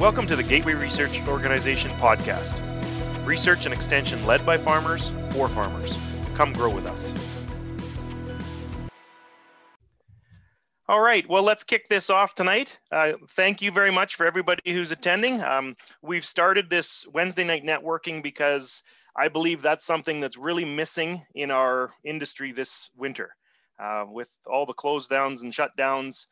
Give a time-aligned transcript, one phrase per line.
[0.00, 2.56] Welcome to the Gateway Research Organization podcast.
[3.26, 5.94] Research and extension led by farmers for farmers.
[6.34, 7.12] Come grow with us.
[10.88, 12.78] All right, well, let's kick this off tonight.
[12.90, 15.42] Uh, thank you very much for everybody who's attending.
[15.42, 18.82] Um, we've started this Wednesday night networking because
[19.14, 23.36] I believe that's something that's really missing in our industry this winter.
[23.78, 26.24] Uh, with all the close downs and shutdowns,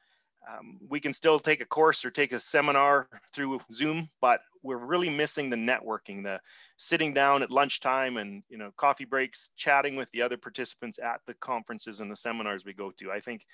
[0.47, 4.77] um, we can still take a course or take a seminar through Zoom, but we're
[4.77, 6.41] really missing the networking, the
[6.77, 11.21] sitting down at lunchtime and you know coffee breaks, chatting with the other participants at
[11.27, 13.11] the conferences and the seminars we go to.
[13.11, 13.45] I think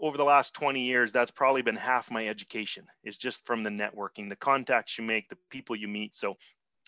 [0.00, 3.70] over the last 20 years, that's probably been half my education is just from the
[3.70, 6.14] networking, the contacts you make, the people you meet.
[6.14, 6.36] So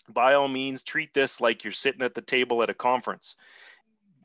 [0.09, 3.35] by all means, treat this like you're sitting at the table at a conference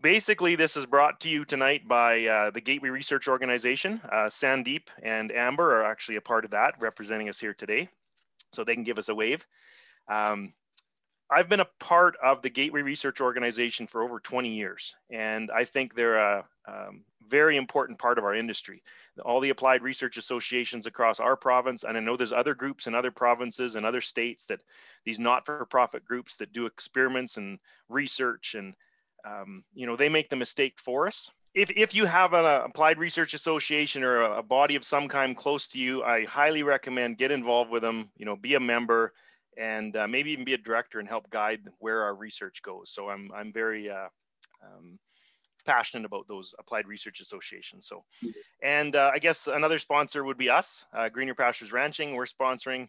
[0.00, 4.00] basically, this is brought to you tonight by uh, the Gateway Research Organization.
[4.04, 7.88] Uh, Sandeep and Amber are actually a part of that, representing us here today.
[8.52, 9.46] So they can give us a wave.
[10.08, 10.52] Um,
[11.30, 15.64] I've been a part of the Gateway Research Organization for over 20 years, and I
[15.64, 18.82] think they're a um, very important part of our industry.
[19.24, 22.96] All the applied research associations across our province, and I know there's other groups in
[22.96, 24.60] other provinces and other states that
[25.04, 28.74] these not-for-profit groups that do experiments and research and
[29.24, 31.30] um, you know, they make the mistake for us.
[31.54, 35.36] If, if you have an applied research association or a, a, body of some kind
[35.36, 39.12] close to you, I highly recommend get involved with them, you know, be a member
[39.58, 42.90] and uh, maybe even be a director and help guide where our research goes.
[42.90, 44.08] So I'm, I'm very uh,
[44.64, 44.98] um,
[45.66, 47.86] passionate about those applied research associations.
[47.86, 48.04] So,
[48.62, 52.14] and uh, I guess another sponsor would be us, uh, Greener Pastures Ranching.
[52.14, 52.88] We're sponsoring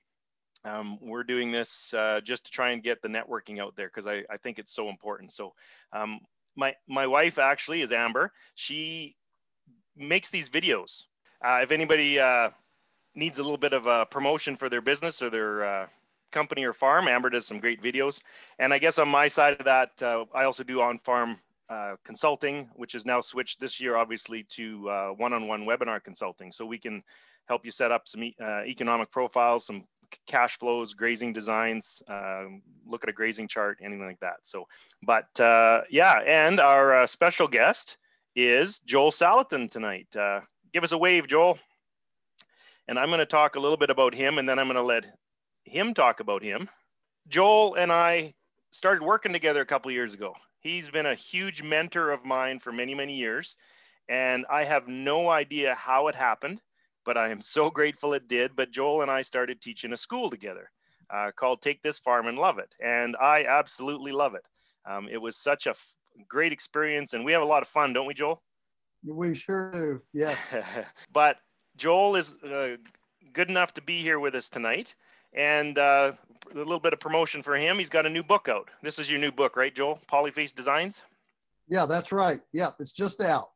[0.63, 4.07] um, we're doing this uh, just to try and get the networking out there because
[4.07, 5.31] I, I think it's so important.
[5.31, 5.53] So
[5.91, 6.19] um,
[6.55, 8.31] my, my wife actually is Amber.
[8.55, 9.15] She
[9.95, 11.05] makes these videos.
[11.43, 12.49] Uh, if anybody uh,
[13.15, 15.87] needs a little bit of a promotion for their business or their uh,
[16.31, 18.21] company or farm, Amber does some great videos.
[18.59, 21.37] And I guess on my side of that, uh, I also do on-farm
[21.69, 26.51] uh, consulting, which is now switched this year, obviously, to one-on-one webinar consulting.
[26.51, 27.01] So we can
[27.47, 28.35] help you set up some e
[28.67, 29.85] economic profiles, some
[30.27, 34.37] cash flows, grazing designs, um, look at a grazing chart, anything like that.
[34.43, 34.67] So,
[35.03, 37.97] but uh, yeah, and our uh, special guest
[38.35, 40.07] is Joel Salatin tonight.
[40.15, 40.41] Uh,
[40.73, 41.59] give us a wave, Joel.
[42.87, 44.81] And I'm going to talk a little bit about him, and then I'm going to
[44.81, 45.05] let
[45.63, 46.69] him talk about him.
[47.27, 48.33] Joel and I
[48.71, 50.33] started working together a couple years ago.
[50.59, 53.55] He's been a huge mentor of mine for many, many years,
[54.09, 56.61] and I have no idea how it happened
[57.05, 58.55] but I am so grateful it did.
[58.55, 60.69] But Joel and I started teaching a school together
[61.09, 62.73] uh, called Take This Farm and Love It.
[62.83, 64.43] And I absolutely love it.
[64.89, 65.95] Um, it was such a f-
[66.27, 68.41] great experience, and we have a lot of fun, don't we, Joel?
[69.05, 70.55] We sure do, yes.
[71.13, 71.37] but
[71.77, 72.77] Joel is uh,
[73.33, 74.95] good enough to be here with us tonight.
[75.33, 76.13] And uh,
[76.53, 77.79] a little bit of promotion for him.
[77.79, 78.69] He's got a new book out.
[78.81, 79.99] This is your new book, right, Joel?
[80.11, 81.03] Polyface Designs?
[81.67, 82.41] Yeah, that's right.
[82.51, 83.51] Yeah, it's just out.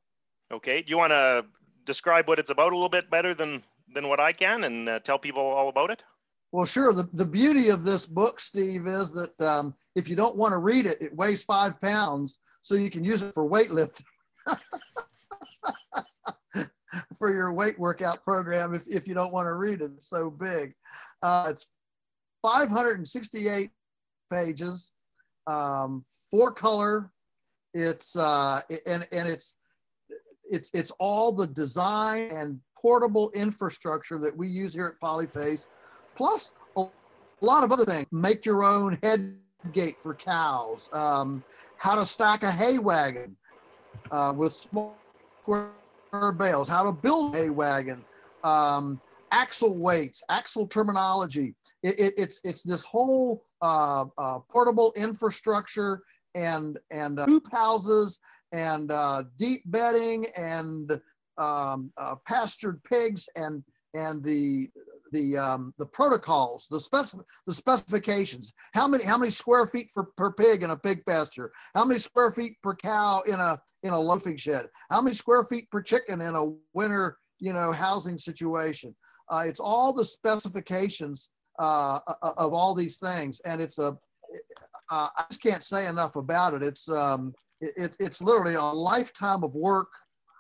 [0.52, 0.82] Okay.
[0.82, 1.46] Do you want to
[1.86, 3.64] describe what it's about a little bit better than
[3.94, 6.04] than what I can and uh, tell people all about it?
[6.52, 6.94] Well, sure.
[6.94, 10.58] The, the beauty of this book, Steve, is that um, if you don't want to
[10.58, 14.04] read it, it weighs five pounds, so you can use it for weightlifting.
[17.18, 19.92] for your weight workout program if, if you don't want to read it.
[19.98, 20.74] It's so big.
[21.22, 21.66] Uh, it's
[22.42, 23.70] 568
[24.32, 24.92] pages,
[25.48, 27.12] um, four color.
[27.74, 29.56] It's uh, and and it's
[30.50, 35.70] it's it's all the design and portable infrastructure that we use here at Polyface,
[36.16, 36.86] plus a
[37.42, 38.08] lot of other things.
[38.12, 39.38] Make your own head
[39.74, 40.90] gate for cows.
[40.94, 41.44] Um,
[41.78, 43.36] how to stack a hay wagon
[44.12, 44.96] uh, with small
[45.42, 45.72] square
[46.38, 46.70] bales.
[46.70, 48.04] How to build a hay wagon.
[48.44, 49.02] Um,
[49.32, 51.56] axle weights, axle terminology.
[51.84, 56.02] It, it, it's it's this whole uh, uh, portable infrastructure
[56.36, 58.20] and and uh, hoop houses
[58.52, 61.00] and uh, deep bedding and
[61.38, 63.64] um, uh, pastured pigs and
[63.94, 64.70] and the
[65.12, 67.06] the um, the protocols, the spec
[67.48, 68.54] the specifications.
[68.74, 71.52] How many how many square feet for per pig in a pig pasture?
[71.74, 74.68] How many square feet per cow in a in a loafing shed?
[74.90, 78.96] How many square feet per chicken in a winter you know housing situation?
[79.30, 82.00] Uh, it's all the specifications uh,
[82.38, 83.98] of all these things, and it's a
[84.92, 86.64] uh, I just can't say enough about it.
[86.64, 89.90] It's um, it, it's literally a lifetime of work,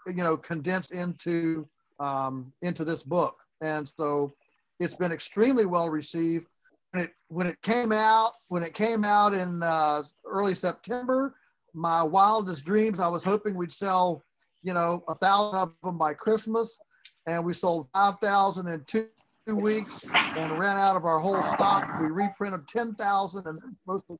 [0.07, 1.67] you know, condensed into
[1.99, 4.33] um, into this book, and so
[4.79, 6.47] it's been extremely well received.
[6.91, 11.35] When it when it came out when it came out in uh, early September,
[11.73, 14.23] my wildest dreams, I was hoping we'd sell,
[14.63, 16.77] you know, a thousand of them by Christmas,
[17.25, 19.07] and we sold five thousand in two
[19.47, 20.05] two weeks
[20.37, 21.99] and ran out of our whole stock.
[22.01, 24.19] We reprinted 10,000 and to,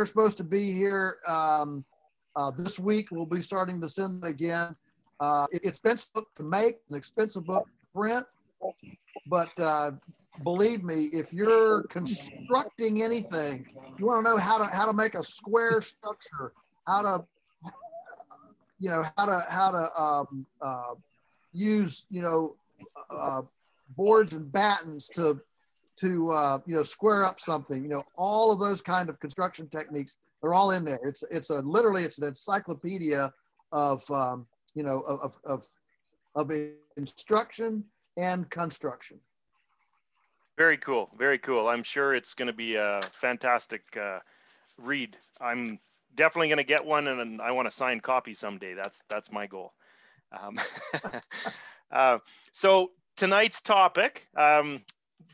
[0.00, 1.84] they're supposed to be here um,
[2.34, 3.08] uh, this week.
[3.10, 4.74] We'll be starting to send again.
[5.20, 8.24] Uh, it, expensive book to make, an expensive book to print,
[9.26, 9.90] but uh,
[10.42, 13.66] believe me, if you're constructing anything,
[13.98, 16.54] you want to know how to how to make a square structure,
[16.86, 17.24] how to
[18.78, 20.94] you know how to how to um, uh,
[21.52, 22.56] use you know
[23.10, 23.42] uh,
[23.98, 25.38] boards and battens to
[26.00, 27.82] to uh, you know square up something.
[27.82, 30.16] You know all of those kind of construction techniques.
[30.42, 31.00] They're all in there.
[31.04, 33.32] It's it's a literally it's an encyclopedia
[33.72, 35.66] of um, you know of of
[36.34, 36.50] of
[36.96, 37.84] instruction
[38.16, 39.18] and construction.
[40.56, 41.10] Very cool.
[41.16, 41.68] Very cool.
[41.68, 44.18] I'm sure it's going to be a fantastic uh,
[44.78, 45.16] read.
[45.40, 45.78] I'm
[46.14, 48.74] definitely going to get one, and I want to sign copy someday.
[48.74, 49.72] That's that's my goal.
[50.38, 50.58] Um,
[51.90, 52.18] uh,
[52.52, 54.82] so tonight's topic, um,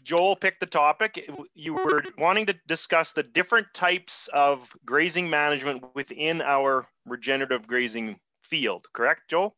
[0.02, 1.28] Joel picked the topic.
[1.54, 8.18] You were wanting to discuss the different types of grazing management within our regenerative grazing
[8.42, 8.86] field.
[8.92, 9.56] Correct, Joel?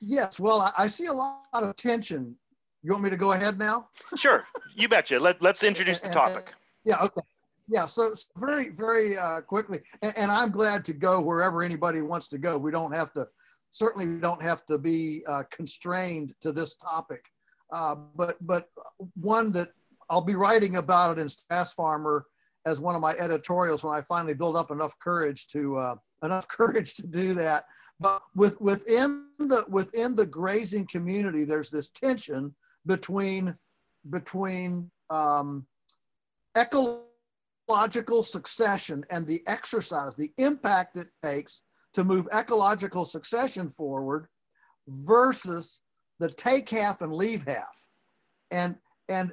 [0.00, 0.40] Yes.
[0.40, 2.36] Well, I see a lot of tension
[2.82, 3.88] you want me to go ahead now?
[4.16, 5.18] Sure, you betcha.
[5.18, 6.52] Let, let's introduce the topic.
[6.84, 7.20] yeah, okay.
[7.68, 12.02] Yeah, so, so very, very uh, quickly, and, and, I'm glad to go wherever anybody
[12.02, 12.58] wants to go.
[12.58, 13.28] We don't have to,
[13.70, 17.24] certainly we don't have to be uh, constrained to this topic.
[17.72, 18.68] Uh, but, but
[19.14, 19.70] one that
[20.10, 22.26] I'll be writing about it in Grass Farmer
[22.66, 26.46] as one of my editorials when I finally build up enough courage to uh, enough
[26.56, 27.64] courage to do that.
[27.98, 32.54] But with within the within the grazing community, there's this tension
[32.86, 33.56] between
[34.10, 35.66] between um,
[36.56, 41.62] ecological succession and the exercise, the impact it takes
[41.94, 44.26] to move ecological succession forward
[44.88, 45.80] versus
[46.22, 47.88] the take half and leave half.
[48.52, 48.76] And,
[49.08, 49.32] and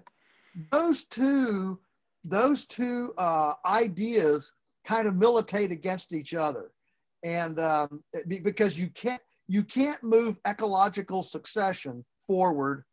[0.71, 1.79] those two,
[2.23, 4.51] those two uh, ideas
[4.85, 6.71] kind of militate against each other.
[7.23, 12.83] And um, because you can't, you can't move ecological succession forward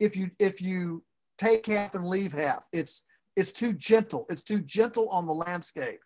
[0.00, 1.02] if you if you
[1.38, 2.64] take half and leave half.
[2.72, 3.02] It's
[3.36, 4.26] it's too gentle.
[4.28, 6.00] It's too gentle on the landscape.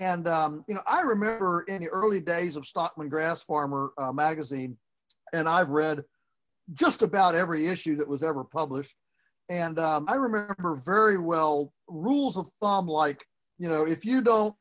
[0.00, 4.12] And um, you know, I remember in the early days of Stockman Grass Farmer uh,
[4.12, 4.76] magazine,
[5.32, 6.04] and I've read
[6.74, 8.96] just about every issue that was ever published.
[9.48, 13.24] And um, I remember very well rules of thumb like,
[13.58, 14.54] you know, if you don't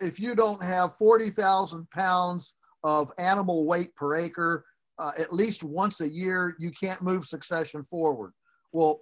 [0.00, 4.64] if you don't have forty thousand pounds of animal weight per acre,
[4.98, 8.32] uh, at least once a year, you can't move succession forward.
[8.72, 9.00] Well,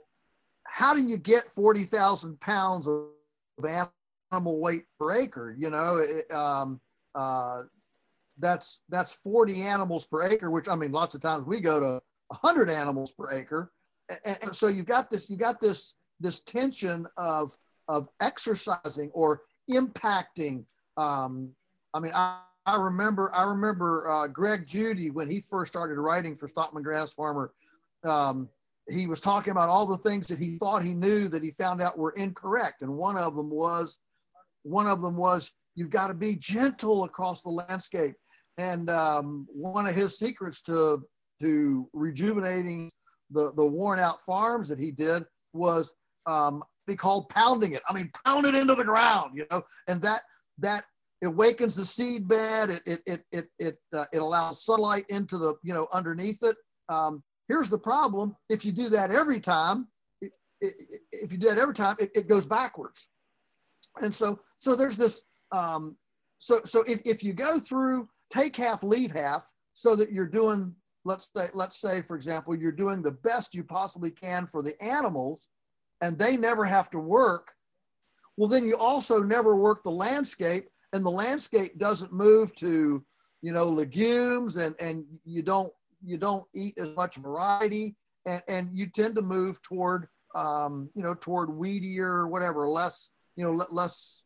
[0.65, 3.89] how do you get 40,000 pounds of
[4.31, 5.55] animal weight per acre?
[5.59, 6.81] You know, it, um,
[7.15, 7.63] uh,
[8.39, 12.03] that's that's 40 animals per acre, which I mean, lots of times we go to
[12.41, 13.73] 100 animals per acre,
[14.25, 17.57] and, and so you've got this you got this this tension of
[17.89, 20.65] of exercising or impacting.
[20.97, 21.51] Um,
[21.95, 26.37] I mean, I, I remember I remember uh, Greg Judy when he first started writing
[26.37, 27.53] for Stockman Grass Farmer.
[28.05, 28.49] Um,
[28.89, 31.81] he was talking about all the things that he thought he knew that he found
[31.81, 33.99] out were incorrect, and one of them was
[34.65, 38.15] one of them was you've got to be gentle across the landscape.
[38.59, 41.03] And um, one of his secrets to
[41.43, 42.91] to rejuvenating
[43.31, 45.95] the the worn out farms that he did was
[46.27, 47.83] um, he called pounding it.
[47.89, 50.23] I mean, pound it into the ground, you know, and that
[50.59, 50.85] that
[51.21, 52.71] it wakens the seed bed.
[52.71, 56.57] It it it it it, uh, it allows sunlight into the you know underneath it.
[56.89, 59.89] Um, here's the problem: if you do that every time,
[60.61, 63.09] if you do that every time, it, it goes backwards.
[64.01, 65.25] And so so there's this.
[65.51, 65.97] Um,
[66.39, 70.75] so so if, if you go through take half, leave half, so that you're doing
[71.05, 74.81] let's say let's say for example you're doing the best you possibly can for the
[74.83, 75.49] animals,
[76.01, 77.53] and they never have to work.
[78.37, 83.05] Well, then you also never work the landscape and the landscape doesn't move to
[83.41, 85.73] you know legumes and and you don't
[86.05, 91.03] you don't eat as much variety and and you tend to move toward um, you
[91.03, 94.23] know toward weedier whatever less you know less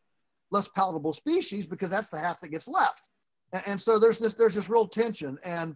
[0.51, 3.01] less palatable species because that's the half that gets left
[3.53, 5.75] and, and so there's this there's this real tension and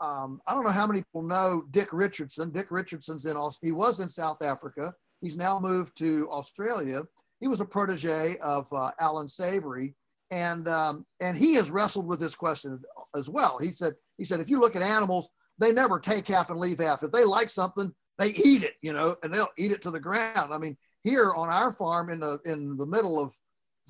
[0.00, 2.50] um, I don't know how many people know Dick Richardson.
[2.50, 4.94] Dick Richardson's in he was in South Africa.
[5.20, 7.02] He's now moved to Australia.
[7.40, 9.94] He was a protege of uh, Allan Savory,
[10.30, 12.80] and um, and he has wrestled with this question
[13.16, 13.58] as well.
[13.58, 15.28] He said he said if you look at animals,
[15.58, 17.02] they never take half and leave half.
[17.02, 20.00] If they like something, they eat it, you know, and they'll eat it to the
[20.00, 20.52] ground.
[20.52, 23.34] I mean, here on our farm in the in the middle of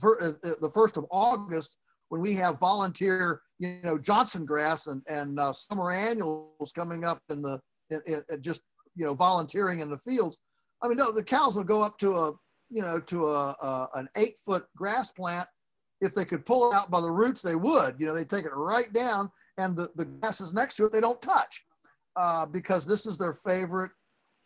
[0.02, 1.76] uh, uh, the first of August,
[2.08, 7.22] when we have volunteer, you know, Johnson grass and and uh, summer annuals coming up
[7.28, 7.60] in the
[7.90, 8.62] in, in, just
[8.96, 10.38] you know volunteering in the fields,
[10.82, 12.32] I mean, no, the cows will go up to a,
[12.70, 15.48] you know, to a, a an eight foot grass plant.
[16.00, 17.96] If they could pull it out by the roots, they would.
[17.98, 21.00] You know, they take it right down, and the the grasses next to it they
[21.00, 21.64] don't touch,
[22.16, 23.90] uh, because this is their favorite,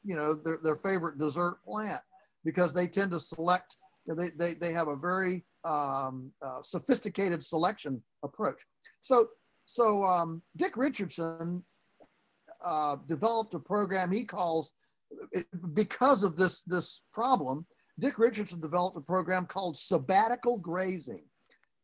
[0.05, 2.01] you know, their their favorite dessert plant,
[2.45, 3.77] because they tend to select.
[4.07, 8.63] They they they have a very um, uh, sophisticated selection approach.
[9.01, 9.29] So
[9.67, 11.63] so um, Dick Richardson
[12.65, 14.71] uh, developed a program he calls
[15.33, 17.67] it, because of this this problem.
[17.99, 21.25] Dick Richardson developed a program called sabbatical grazing.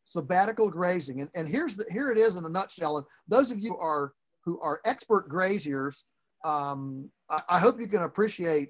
[0.05, 2.97] Sabbatical grazing, and, and here's the here it is in a nutshell.
[2.97, 6.05] And those of you who are who are expert graziers,
[6.43, 8.69] um, I, I hope you can appreciate.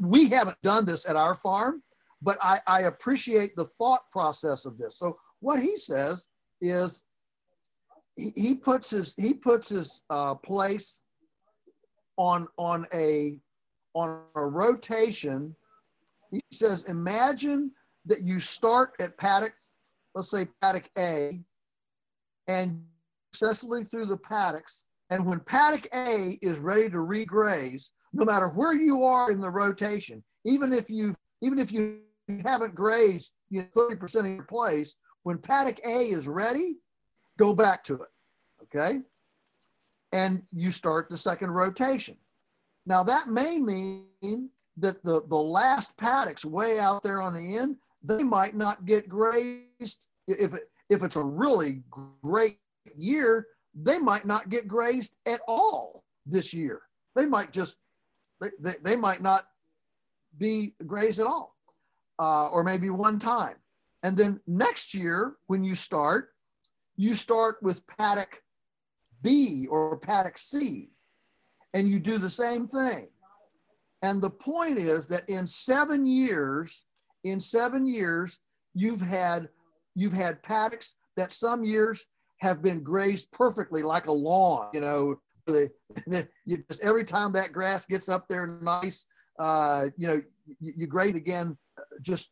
[0.00, 1.82] We haven't done this at our farm,
[2.22, 4.96] but I, I appreciate the thought process of this.
[4.96, 6.28] So what he says
[6.60, 7.02] is
[8.16, 11.00] he, puts his he puts his uh, place
[12.16, 13.38] on on a
[13.94, 15.54] on a rotation.
[16.30, 17.72] He says, imagine
[18.06, 19.54] that you start at paddock,
[20.14, 21.40] let's say paddock A,
[22.48, 22.82] and
[23.32, 24.84] successfully through the paddocks.
[25.10, 29.50] And when paddock A is ready to regraze, no matter where you are in the
[29.50, 31.98] rotation, even if you even if you
[32.44, 36.76] haven't grazed you know, 30% of your place, when paddock A is ready,
[37.38, 38.08] go back to it.
[38.64, 39.00] Okay.
[40.12, 42.16] And you start the second rotation.
[42.86, 47.76] Now, that may mean that the, the last paddocks way out there on the end,
[48.02, 50.06] they might not get grazed.
[50.26, 52.58] If, it, if it's a really great
[52.96, 56.82] year, they might not get grazed at all this year.
[57.14, 57.76] They might just,
[58.40, 59.46] they, they, they might not
[60.38, 61.56] be grazed at all,
[62.18, 63.56] uh, or maybe one time.
[64.02, 66.30] And then next year, when you start,
[66.96, 68.42] you start with paddock
[69.22, 70.90] B or paddock C,
[71.74, 73.08] and you do the same thing.
[74.02, 76.84] And the point is that in seven years,
[77.22, 78.40] in seven years,
[78.74, 79.48] you've had
[79.94, 82.06] you've had paddocks that some years
[82.38, 84.68] have been grazed perfectly like a lawn.
[84.72, 85.70] You know, the,
[86.06, 89.06] the, you just every time that grass gets up there nice,
[89.38, 90.22] uh, you know,
[90.60, 91.56] you, you graze again,
[92.00, 92.30] just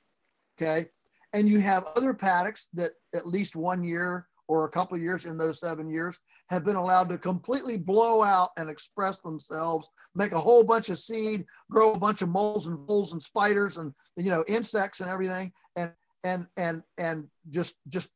[0.60, 0.88] okay.
[1.32, 5.38] And you have other paddocks that at least one year or a couple years in
[5.38, 6.18] those seven years
[6.48, 10.98] have been allowed to completely blow out and express themselves, make a whole bunch of
[10.98, 15.08] seed, grow a bunch of moles and voles and spiders and you know insects and
[15.08, 15.92] everything, and
[16.24, 18.08] and and and just just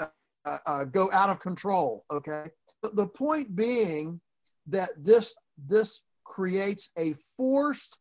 [0.00, 0.06] uh,
[0.44, 2.04] uh, uh, go out of control.
[2.10, 2.50] Okay,
[2.82, 4.20] but the point being
[4.66, 5.36] that this
[5.68, 8.00] this creates a forced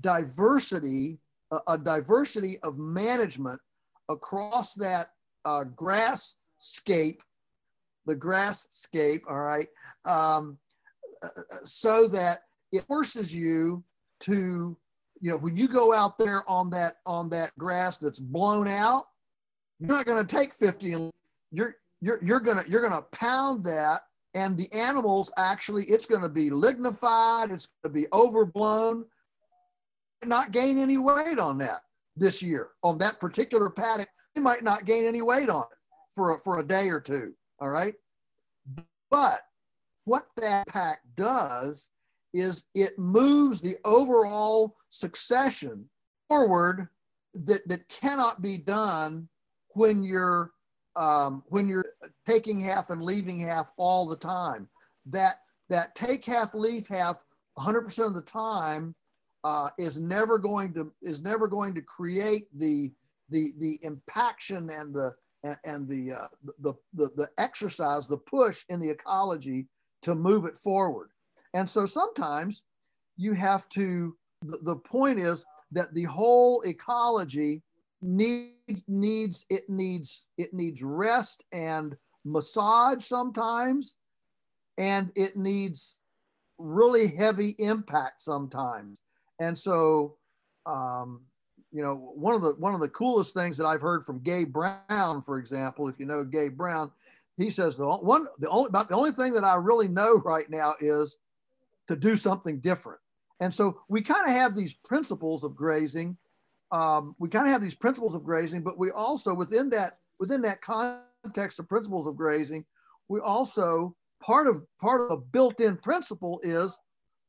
[0.00, 1.18] diversity,
[1.50, 3.60] a, a diversity of management
[4.08, 5.10] across that
[5.44, 7.22] uh, grass scape,
[8.06, 9.68] the grass scape, all right,
[10.04, 10.58] um,
[11.64, 13.82] so that it forces you
[14.20, 14.76] to,
[15.20, 19.04] you know, when you go out there on that on that grass that's blown out,
[19.80, 21.12] you're not going to take 50 and
[21.52, 24.02] you're you're you're gonna you're gonna pound that
[24.34, 29.04] and the animals actually it's going to be lignified it's going to be overblown
[30.26, 31.82] not gain any weight on that
[32.16, 35.78] this year on that particular paddock they might not gain any weight on it
[36.14, 37.32] for a, for a day or two.
[37.58, 37.94] All right.
[39.10, 39.40] But
[40.04, 41.88] what that pack does
[42.34, 45.88] is it moves the overall succession
[46.28, 46.88] forward
[47.34, 49.28] that, that cannot be done
[49.70, 50.52] when you're
[50.96, 51.84] um, when you're
[52.26, 54.66] taking half and leaving half all the time.
[55.04, 57.16] That that take half, leave half
[57.58, 58.94] 100% of the time
[59.46, 62.92] uh, is never going to is never going to create the
[63.32, 65.08] the the impaction and the
[65.64, 69.66] and, the, uh, the, the, the exercise, the push in the ecology
[70.02, 71.10] to move it forward.
[71.54, 72.62] And so sometimes
[73.16, 77.62] you have to, the, the point is that the whole ecology
[78.02, 83.94] needs, needs, it needs, it needs rest and massage sometimes,
[84.78, 85.98] and it needs
[86.58, 88.98] really heavy impact sometimes.
[89.38, 90.16] And so,
[90.64, 91.22] um,
[91.72, 94.52] you know, one of the one of the coolest things that I've heard from Gabe
[94.52, 96.90] Brown, for example, if you know Gabe Brown,
[97.36, 100.48] he says the one the only about the only thing that I really know right
[100.48, 101.16] now is
[101.88, 103.00] to do something different.
[103.40, 106.16] And so we kind of have these principles of grazing.
[106.72, 110.40] Um, we kind of have these principles of grazing, but we also within that within
[110.42, 112.64] that context of principles of grazing,
[113.08, 116.78] we also part of part of the built-in principle is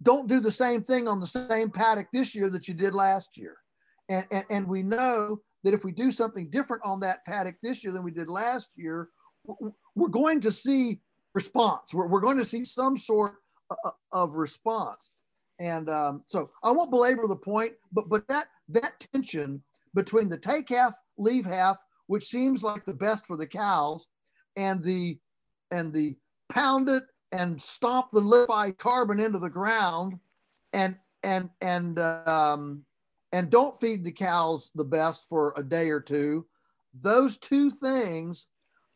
[0.04, 3.38] don't do the same thing on the same paddock this year that you did last
[3.38, 3.58] year.
[4.10, 7.84] And, and, and we know that if we do something different on that paddock this
[7.84, 9.10] year than we did last year,
[9.96, 11.00] we're going to see
[11.34, 11.94] response.
[11.94, 13.36] We're, we're going to see some sort
[14.12, 15.14] of response.
[15.60, 19.64] And um, so I won't belabor the point, but but that that tension
[19.96, 24.08] between the take half, leave half, which seems like the best for the cows,
[24.56, 25.18] and the
[25.72, 26.16] and the
[26.50, 30.20] pound it and stomp the liquefied carbon into the ground,
[30.74, 32.84] and and and um,
[33.32, 36.46] and don't feed the cows the best for a day or two.
[37.02, 38.48] Those two things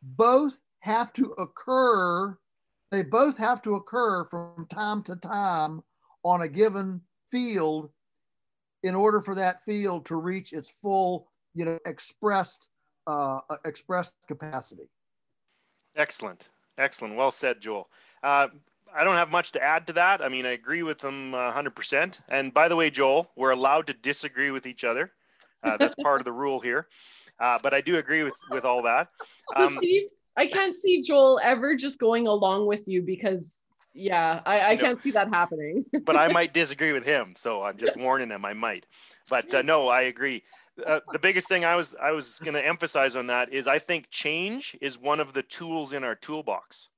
[0.01, 2.37] both have to occur.
[2.89, 5.81] They both have to occur from time to time
[6.23, 7.89] on a given field
[8.83, 12.69] in order for that field to reach its full, you know, expressed
[13.07, 14.89] uh, expressed capacity.
[15.95, 17.15] Excellent, excellent.
[17.15, 17.89] Well said, Joel.
[18.23, 18.47] Uh,
[18.93, 20.21] I don't have much to add to that.
[20.21, 22.19] I mean, I agree with them uh, 100%.
[22.27, 25.11] And by the way, Joel, we're allowed to disagree with each other.
[25.63, 26.87] Uh, that's part of the rule here.
[27.39, 29.09] Uh, but I do agree with with all that.
[29.55, 33.63] Um, Steve, I can't see Joel ever just going along with you because,
[33.93, 34.81] yeah, I, I no.
[34.81, 35.83] can't see that happening.
[36.05, 38.45] but I might disagree with him, so I'm just warning him.
[38.45, 38.85] I might.
[39.27, 40.43] But uh, no, I agree.
[40.85, 43.79] Uh, the biggest thing I was I was going to emphasize on that is I
[43.79, 46.89] think change is one of the tools in our toolbox.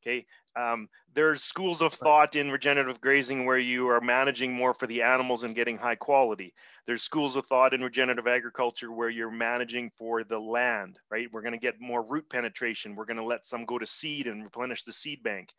[0.00, 4.86] Okay, um, there's schools of thought in regenerative grazing where you are managing more for
[4.86, 6.54] the animals and getting high quality.
[6.86, 11.28] There's schools of thought in regenerative agriculture where you're managing for the land, right?
[11.32, 12.96] We're going to get more root penetration.
[12.96, 15.50] We're going to let some go to seed and replenish the seed bank.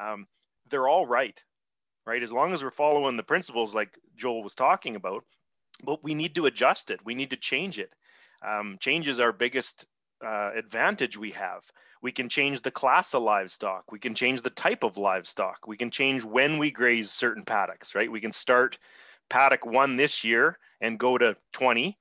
[0.00, 0.26] Um,
[0.70, 1.40] they're all right,
[2.06, 2.22] right?
[2.22, 5.24] As long as we're following the principles like Joel was talking about,
[5.84, 7.00] but we need to adjust it.
[7.04, 7.92] We need to change it.
[8.46, 9.86] Um, change is our biggest
[10.24, 11.62] uh, advantage we have.
[12.02, 13.92] We can change the class of livestock.
[13.92, 15.66] We can change the type of livestock.
[15.66, 18.10] We can change when we graze certain paddocks, right?
[18.10, 18.78] We can start
[19.30, 21.96] paddock one this year and go to 20.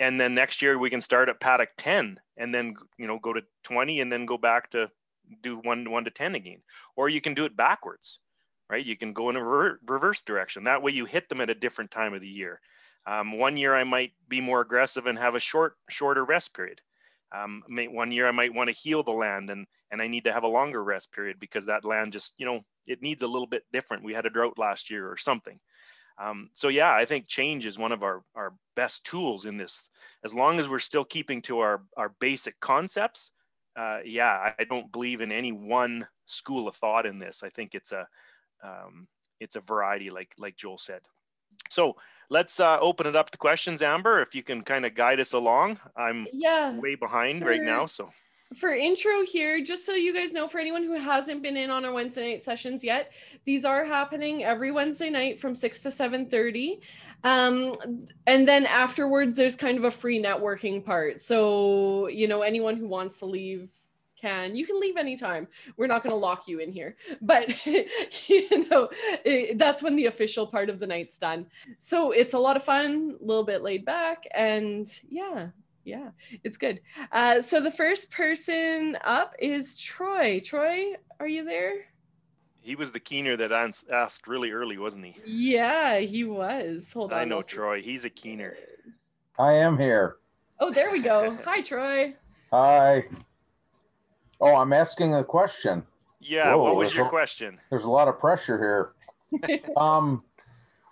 [0.00, 3.32] And then next year we can start at paddock 10 and then, you know, go
[3.32, 4.90] to 20 and then go back to
[5.40, 6.62] do one, one to 10 again.
[6.96, 8.18] Or you can do it backwards,
[8.68, 8.84] right?
[8.84, 10.64] You can go in a reverse direction.
[10.64, 12.60] That way you hit them at a different time of the year.
[13.06, 16.80] Um, one year I might be more aggressive and have a short, shorter rest period.
[17.34, 20.24] Um, may, one year I might want to heal the land and and I need
[20.24, 23.28] to have a longer rest period because that land just you know it needs a
[23.28, 24.04] little bit different.
[24.04, 25.58] We had a drought last year or something.
[26.18, 29.88] Um, so yeah, I think change is one of our our best tools in this.
[30.24, 33.32] As long as we're still keeping to our our basic concepts,
[33.76, 37.42] uh, yeah, I don't believe in any one school of thought in this.
[37.42, 38.06] I think it's a
[38.62, 39.08] um,
[39.40, 41.00] it's a variety, like like Joel said.
[41.70, 41.96] So
[42.34, 44.20] let's uh, open it up to questions, Amber.
[44.20, 47.86] If you can kind of guide us along, I'm yeah way behind for, right now.
[47.86, 48.10] So
[48.58, 51.84] for intro here, just so you guys know, for anyone who hasn't been in on
[51.84, 53.12] our Wednesday night sessions yet,
[53.44, 56.80] these are happening every Wednesday night from six to seven thirty,
[57.22, 57.72] um,
[58.26, 61.22] and then afterwards there's kind of a free networking part.
[61.22, 63.68] So you know anyone who wants to leave
[64.24, 64.56] can.
[64.56, 65.46] You can leave anytime.
[65.76, 66.96] We're not going to lock you in here.
[67.20, 68.88] But you know
[69.24, 71.46] it, that's when the official part of the night's done.
[71.78, 75.48] So it's a lot of fun a little bit laid back and yeah
[75.84, 76.10] yeah
[76.42, 76.80] it's good.
[77.12, 80.40] Uh, so the first person up is troy.
[80.42, 81.74] Troy are you there?
[82.60, 83.52] He was the keener that
[83.92, 85.16] asked really early wasn't he?
[85.26, 86.90] Yeah he was.
[86.92, 87.82] Hold on i know troy.
[87.82, 88.56] He's a keener.
[89.38, 90.16] I am here.
[90.60, 91.36] Oh there we go.
[91.44, 92.14] Hi troy.
[92.50, 93.04] Hi
[94.44, 95.82] Oh, I'm asking a question.
[96.20, 97.58] Yeah, Whoa, what was your a, question?
[97.70, 98.92] There's a lot of pressure
[99.32, 99.60] here.
[99.78, 100.22] um,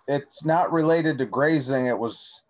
[0.08, 1.84] it's not related to grazing.
[1.84, 2.40] It was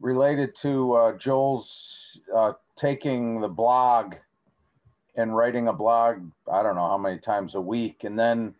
[0.00, 4.14] related to uh, Joel's uh, taking the blog
[5.16, 6.22] and writing a blog.
[6.50, 8.54] I don't know how many times a week, and then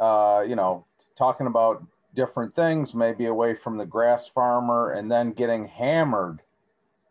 [0.00, 0.84] uh, you know
[1.18, 1.82] talking about
[2.14, 6.40] different things, maybe away from the grass farmer, and then getting hammered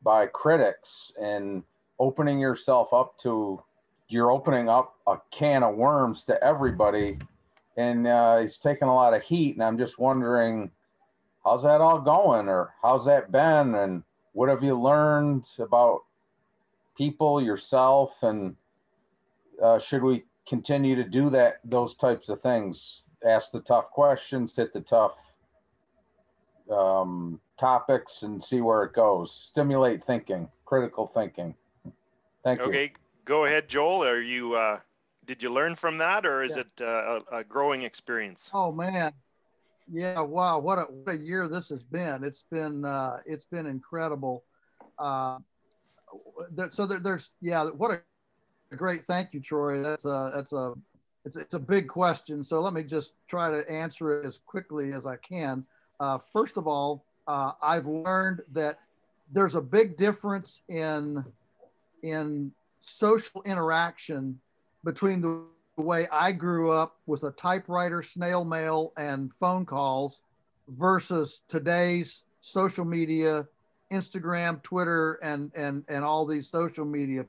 [0.03, 1.63] by critics and
[1.99, 3.61] opening yourself up to
[4.13, 7.17] you're opening up a can of worms to everybody,
[7.77, 9.55] and uh, he's taking a lot of heat.
[9.55, 10.69] And I'm just wondering,
[11.43, 16.01] how's that all going, or how's that been, and what have you learned about
[16.95, 18.55] people, yourself, and
[19.61, 21.59] uh, should we continue to do that?
[21.65, 23.03] Those types of things.
[23.25, 25.13] Ask the tough questions, hit the tough
[26.69, 29.47] um, topics, and see where it goes.
[29.49, 31.55] Stimulate thinking, critical thinking.
[32.43, 32.77] Thank okay.
[32.77, 32.83] you.
[32.85, 32.93] Okay,
[33.25, 34.03] go ahead, Joel.
[34.03, 34.79] Are you uh,
[35.25, 36.61] did you learn from that, or is yeah.
[36.61, 38.49] it uh, a, a, growing experience?
[38.53, 39.13] Oh man,
[39.91, 42.23] yeah, wow, what a what a year this has been.
[42.23, 44.43] It's been uh, it's been incredible.
[44.99, 45.39] Uh,
[46.51, 47.91] there, so there, there's yeah, what
[48.71, 49.81] a great thank you, Troy.
[49.81, 50.73] That's a that's a
[51.25, 52.43] it's it's a big question.
[52.43, 55.65] So let me just try to answer it as quickly as I can.
[55.99, 58.79] Uh, first of all, uh, I've learned that
[59.31, 61.23] there's a big difference in
[62.03, 62.51] in
[62.83, 64.39] social interaction
[64.83, 65.43] between the
[65.77, 70.21] way I grew up with a typewriter, snail mail, and phone calls
[70.67, 73.47] versus today's social media,
[73.91, 77.25] Instagram, Twitter, and and and all these social media.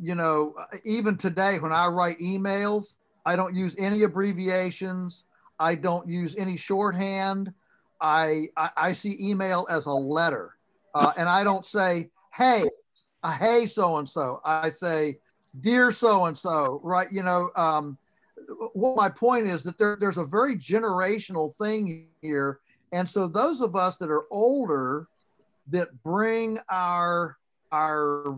[0.00, 5.24] You know, even today when I write emails, I don't use any abbreviations.
[5.58, 7.52] I don't use any shorthand.
[8.00, 10.56] I I, I see email as a letter,
[10.94, 12.64] uh, and I don't say hey,
[13.32, 14.40] hey so and so.
[14.44, 15.18] I say
[15.60, 16.80] dear so and so.
[16.82, 17.10] Right?
[17.10, 17.50] You know.
[17.56, 17.98] Um,
[18.74, 22.60] what my point is that there, there's a very generational thing here
[22.92, 25.08] and so those of us that are older
[25.68, 27.36] that bring our
[27.72, 28.28] our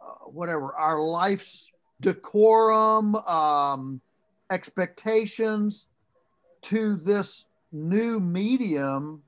[0.00, 4.00] uh, whatever our life's decorum um,
[4.50, 5.88] expectations
[6.62, 9.22] to this new medium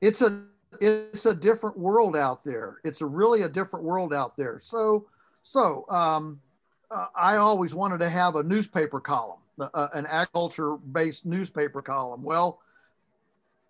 [0.00, 0.42] it's a
[0.80, 5.06] it's a different world out there it's a really a different world out there so
[5.42, 6.40] so um,
[6.90, 12.22] uh, i always wanted to have a newspaper column uh, an agriculture based newspaper column
[12.22, 12.60] well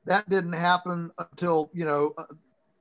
[0.06, 2.24] that didn't happen until, you know, uh,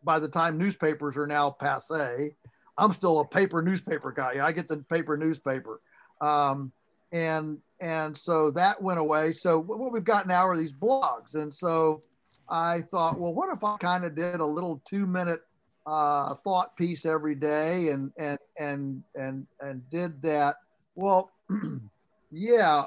[0.03, 2.35] by the time newspapers are now passe.
[2.77, 4.45] I'm still a paper newspaper guy.
[4.45, 5.81] I get the paper newspaper.
[6.21, 6.71] Um,
[7.11, 9.31] and and so that went away.
[9.31, 11.35] So what we've got now are these blogs.
[11.35, 12.03] And so
[12.49, 15.41] I thought, well, what if I kind of did a little two minute
[15.85, 20.57] uh, thought piece every day and and and and and did that?
[20.95, 21.31] Well,
[22.31, 22.85] yeah.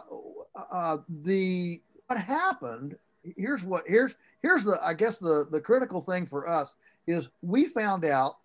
[0.73, 2.97] Uh, the what happened?
[3.37, 6.75] Here's what here's here's the i guess the the critical thing for us
[7.07, 8.38] is we found out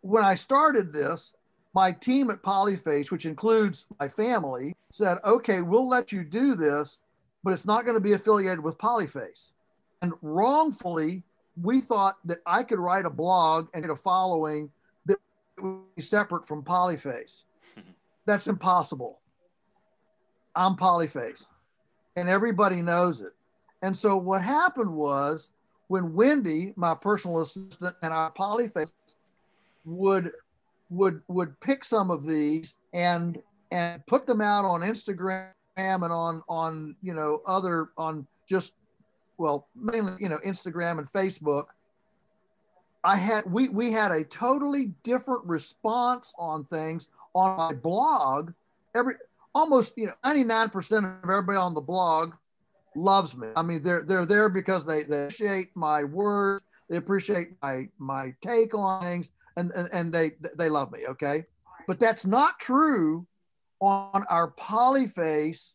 [0.00, 1.34] when i started this
[1.74, 6.98] my team at polyface which includes my family said okay we'll let you do this
[7.42, 9.52] but it's not going to be affiliated with polyface
[10.04, 11.22] and wrongfully
[11.62, 14.70] we thought that i could write a blog and get a following
[15.06, 15.16] that
[15.58, 17.44] would be separate from polyface.
[18.26, 19.20] That's impossible.
[20.54, 21.46] I'm polyface
[22.16, 23.32] and everybody knows it.
[23.82, 25.50] And so what happened was
[25.88, 28.92] when Wendy, my personal assistant, and our polyface
[29.84, 30.32] would
[30.90, 36.42] would would pick some of these and and put them out on Instagram and on
[36.48, 38.72] on you know other on just
[39.38, 41.66] well mainly you know Instagram and Facebook.
[43.02, 48.52] I had we we had a totally different response on things on my blog.
[48.94, 49.14] Every
[49.54, 52.34] almost you know 99% of everybody on the blog
[52.96, 53.48] loves me.
[53.56, 58.34] I mean, they're they're there because they, they appreciate my words, they appreciate my my
[58.40, 61.06] take on things, and, and and they they love me.
[61.06, 61.44] Okay,
[61.86, 63.26] but that's not true
[63.80, 65.72] on our Polyface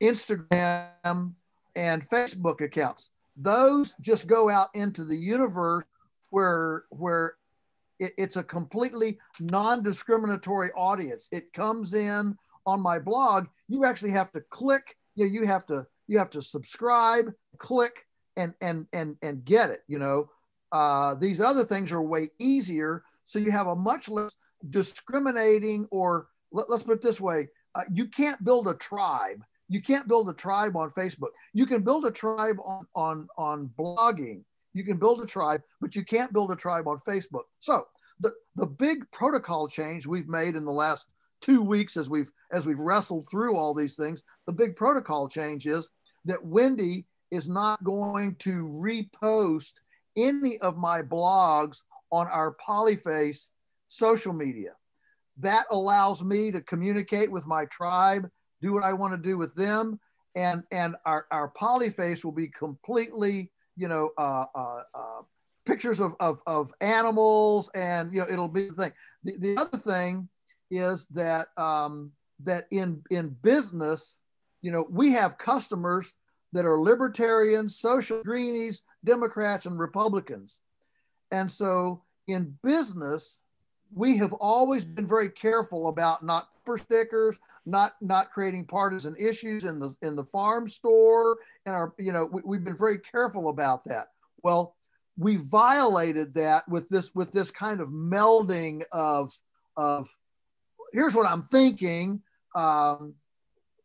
[0.00, 1.32] Instagram
[1.76, 3.10] and Facebook accounts.
[3.36, 5.84] Those just go out into the universe
[6.30, 7.34] where where
[7.98, 11.28] it, it's a completely non-discriminatory audience.
[11.32, 13.46] It comes in on my blog.
[13.68, 14.96] You actually have to click.
[15.16, 18.06] You know, you have to you have to subscribe, click,
[18.36, 19.82] and and and and get it.
[19.88, 20.30] You know,
[20.72, 24.34] uh, these other things are way easier, so you have a much less
[24.70, 29.42] discriminating or let, us put it this way: uh, you can't build a tribe.
[29.68, 31.30] You can't build a tribe on Facebook.
[31.52, 34.42] You can build a tribe on on on blogging.
[34.72, 37.44] You can build a tribe, but you can't build a tribe on Facebook.
[37.60, 37.86] So
[38.20, 41.06] the the big protocol change we've made in the last
[41.40, 45.66] two weeks as we've as we've wrestled through all these things the big protocol change
[45.66, 45.88] is
[46.24, 49.74] that wendy is not going to repost
[50.16, 53.50] any of my blogs on our polyface
[53.88, 54.70] social media
[55.36, 58.30] that allows me to communicate with my tribe
[58.64, 60.00] do what i want to do with them.
[60.36, 65.20] And and our, our polyface will be completely you know uh, uh, uh,
[65.64, 68.92] pictures of, of, of animals and you know it'll be the thing.
[69.24, 70.28] The, the other thing
[70.70, 72.10] is that um,
[72.42, 74.18] that in in business,
[74.62, 76.12] you know, we have customers
[76.52, 80.58] that are libertarians, social greenies, Democrats, and Republicans,
[81.30, 83.40] and so in business,
[83.94, 89.64] we have always been very careful about not for stickers, not not creating partisan issues
[89.64, 93.48] in the in the farm store, and our you know we, we've been very careful
[93.48, 94.08] about that.
[94.42, 94.74] Well,
[95.16, 99.32] we violated that with this with this kind of melding of
[99.76, 100.08] of
[100.92, 102.20] here's what I'm thinking.
[102.54, 103.14] Um,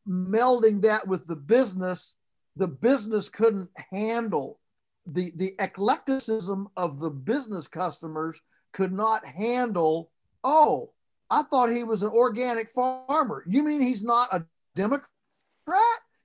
[0.07, 2.15] melding that with the business,
[2.55, 4.59] the business couldn't handle
[5.05, 8.41] the the eclecticism of the business customers
[8.71, 10.11] could not handle.
[10.43, 10.91] Oh,
[11.29, 13.43] I thought he was an organic farmer.
[13.47, 15.07] You mean he's not a Democrat?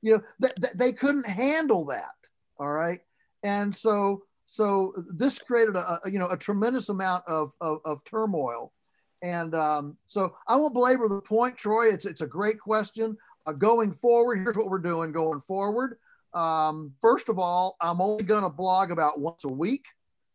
[0.03, 2.15] You know that th- they couldn't handle that.
[2.59, 3.01] All right,
[3.43, 8.73] and so so this created a, you know a tremendous amount of, of, of turmoil
[9.25, 11.89] and um, so I won't belabor the point, Troy.
[11.89, 13.17] It's it's a great question.
[13.47, 15.99] uh, going forward, here's what we're doing going forward.
[16.35, 19.87] Um, first of all, I'm only going to blog about once a week.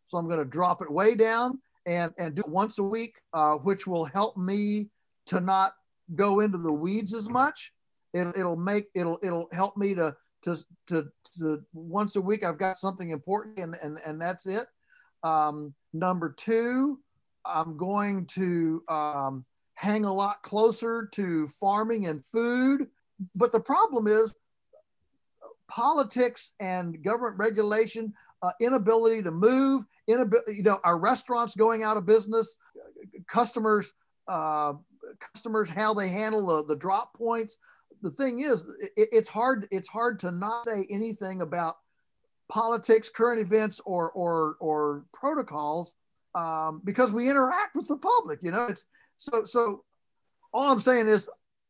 [0.07, 3.15] So I'm going to drop it way down and, and do it once a week,
[3.33, 4.89] uh, which will help me
[5.27, 5.73] to not
[6.15, 7.71] go into the weeds as much.
[8.13, 12.57] It, it'll make, it'll, it'll help me to, to, to, to once a week, I've
[12.57, 14.65] got something important and, and, and that's it.
[15.23, 16.99] Um, number two,
[17.45, 22.87] I'm going to um, hang a lot closer to farming and food.
[23.35, 24.33] But the problem is
[25.67, 31.97] politics and government regulation, uh, inability to move, inability, you know, our restaurants going out
[31.97, 32.57] of business,
[33.27, 33.91] customers,
[34.27, 34.73] uh,
[35.33, 37.57] customers, how they handle the, the drop points.
[38.01, 39.67] The thing is, it, it's hard.
[39.71, 41.75] It's hard to not say anything about
[42.47, 45.95] politics, current events, or or or protocols
[46.33, 48.39] um, because we interact with the public.
[48.41, 48.85] You know, it's
[49.17, 49.83] so so.
[50.51, 51.29] All I'm saying is,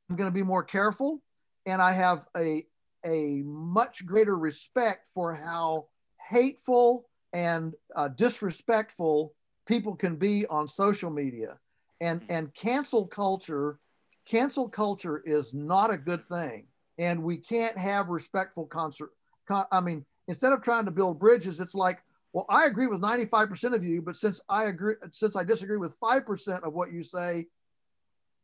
[0.10, 1.21] I'm going to be more careful,
[1.65, 2.63] and I have a
[3.05, 5.88] a much greater respect for how
[6.29, 9.33] hateful and uh, disrespectful
[9.67, 11.59] people can be on social media.
[12.01, 12.31] And mm-hmm.
[12.31, 13.79] and cancel culture
[14.25, 16.67] cancel culture is not a good thing.
[16.97, 19.11] And we can't have respectful concert
[19.49, 21.99] con- i mean instead of trying to build bridges it's like
[22.31, 25.99] well i agree with 95% of you but since i agree since i disagree with
[25.99, 27.47] 5% of what you say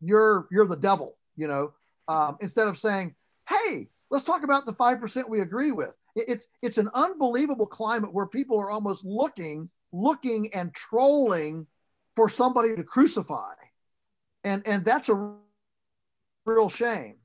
[0.02, 1.74] you're you're the devil you know?
[2.08, 3.16] Um, instead of saying
[3.48, 8.26] hey let's talk about the 5% we agree with it's it's an unbelievable climate where
[8.26, 11.66] people are almost looking looking and trolling
[12.16, 13.54] for somebody to crucify.
[14.44, 15.34] And and that's a
[16.46, 17.16] real shame.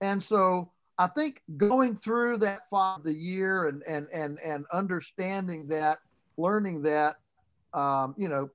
[0.00, 5.68] And so i think going through that five the year and and and and understanding
[5.68, 5.98] that
[6.36, 7.16] learning that
[7.72, 8.50] um, you know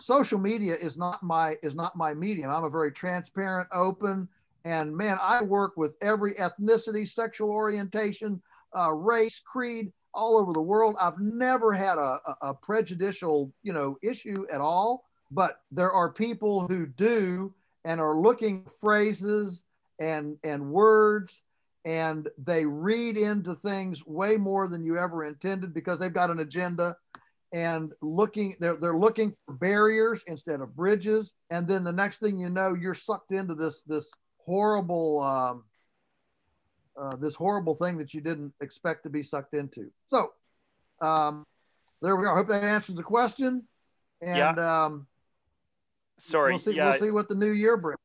[0.00, 2.50] social media is not my is not my medium.
[2.50, 4.28] I'm a very transparent open
[4.64, 8.40] and man i work with every ethnicity sexual orientation
[8.76, 10.94] uh, race creed all over the world.
[11.00, 16.12] I've never had a, a, a prejudicial you know issue at all but there are
[16.12, 17.52] people who do
[17.84, 19.64] and are looking phrases
[19.98, 21.42] and and words
[21.84, 26.40] and they read into things way more than you ever intended because they've got an
[26.40, 26.96] agenda
[27.52, 31.34] and looking they're, they're looking for barriers instead of bridges.
[31.50, 34.12] And then the next thing you know you're sucked into this this
[34.44, 35.64] horrible um,
[37.00, 40.32] uh, this horrible thing that you didn't expect to be sucked into so
[41.00, 41.44] um,
[42.00, 43.66] there we are I hope that answers the question
[44.22, 44.84] and yeah.
[44.84, 45.06] um,
[46.18, 46.52] sorry.
[46.52, 46.90] We'll see, yeah.
[46.90, 47.98] we'll see what the new year brings.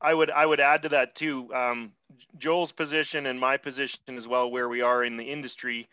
[0.00, 1.52] I would I would add to that too.
[1.54, 1.92] Um,
[2.38, 5.88] Joel's position and my position as well, where we are in the industry,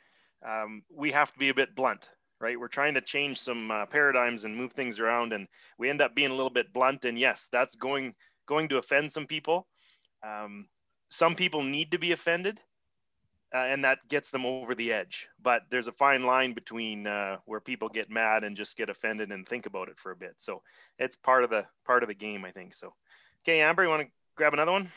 [0.45, 2.09] um, we have to be a bit blunt,
[2.41, 2.59] right?
[2.59, 6.15] We're trying to change some uh, paradigms and move things around, and we end up
[6.15, 7.05] being a little bit blunt.
[7.05, 8.13] And yes, that's going
[8.45, 9.67] going to offend some people.
[10.21, 10.67] Um,
[11.13, 12.59] some people need to be offended,
[13.53, 15.29] uh, and that gets them over the edge.
[15.41, 19.31] But there's a fine line between uh, where people get mad and just get offended
[19.31, 20.33] and think about it for a bit.
[20.37, 20.63] So
[20.97, 22.73] it's part of the part of the game, I think.
[22.73, 22.93] So,
[23.43, 24.89] okay, Amber, you want to grab another one?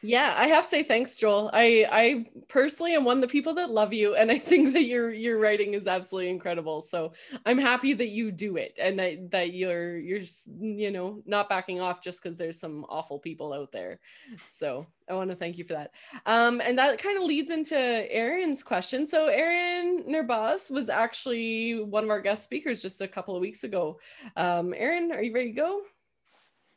[0.00, 1.50] Yeah, I have to say thanks, Joel.
[1.52, 4.84] I I personally am one of the people that love you, and I think that
[4.84, 6.82] your your writing is absolutely incredible.
[6.82, 7.12] So
[7.44, 10.22] I'm happy that you do it, and that that you're you're
[10.60, 13.98] you know not backing off just because there's some awful people out there.
[14.46, 15.92] So I want to thank you for that.
[16.26, 19.06] Um, and that kind of leads into Aaron's question.
[19.06, 23.64] So Aaron Nerbas was actually one of our guest speakers just a couple of weeks
[23.64, 23.98] ago.
[24.36, 25.80] Um, Aaron, are you ready to go?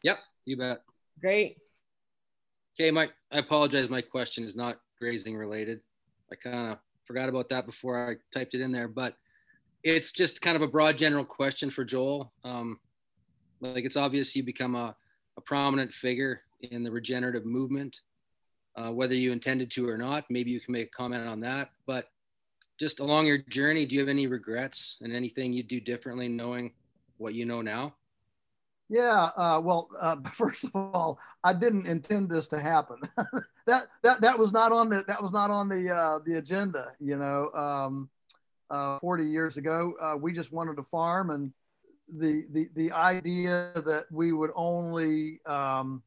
[0.04, 0.82] Yep, you bet.
[1.20, 1.58] Great.
[2.82, 3.92] Okay, my I apologize.
[3.92, 5.82] My question is not grazing related.
[6.32, 9.18] I kind of forgot about that before I typed it in there, but
[9.84, 12.34] it's just kind of a broad general question for Joel.
[12.44, 12.80] Um,
[13.60, 14.96] like it's obvious you become a,
[15.38, 18.00] a prominent figure in the regenerative movement,
[18.76, 20.26] uh, whether you intended to or not.
[20.32, 21.70] Maybe you can make a comment on that.
[21.86, 22.08] But
[22.80, 26.74] just along your journey, do you have any regrets and anything you do differently knowing
[27.18, 27.94] what you know now?
[28.92, 33.00] Yeah, uh, well, uh, first of all, I didn't intend this to happen.
[33.66, 36.92] that that that was not on the that was not on the uh, the agenda.
[37.00, 38.10] You know, um,
[38.70, 41.54] uh, 40 years ago, uh, we just wanted to farm, and
[42.18, 46.04] the the the idea that we would only um,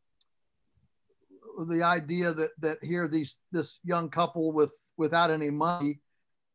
[1.66, 6.00] the idea that that here these this young couple with without any money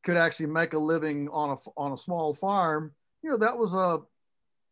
[0.04, 2.94] could actually make a living on a on a small farm.
[3.24, 4.02] You know, that was a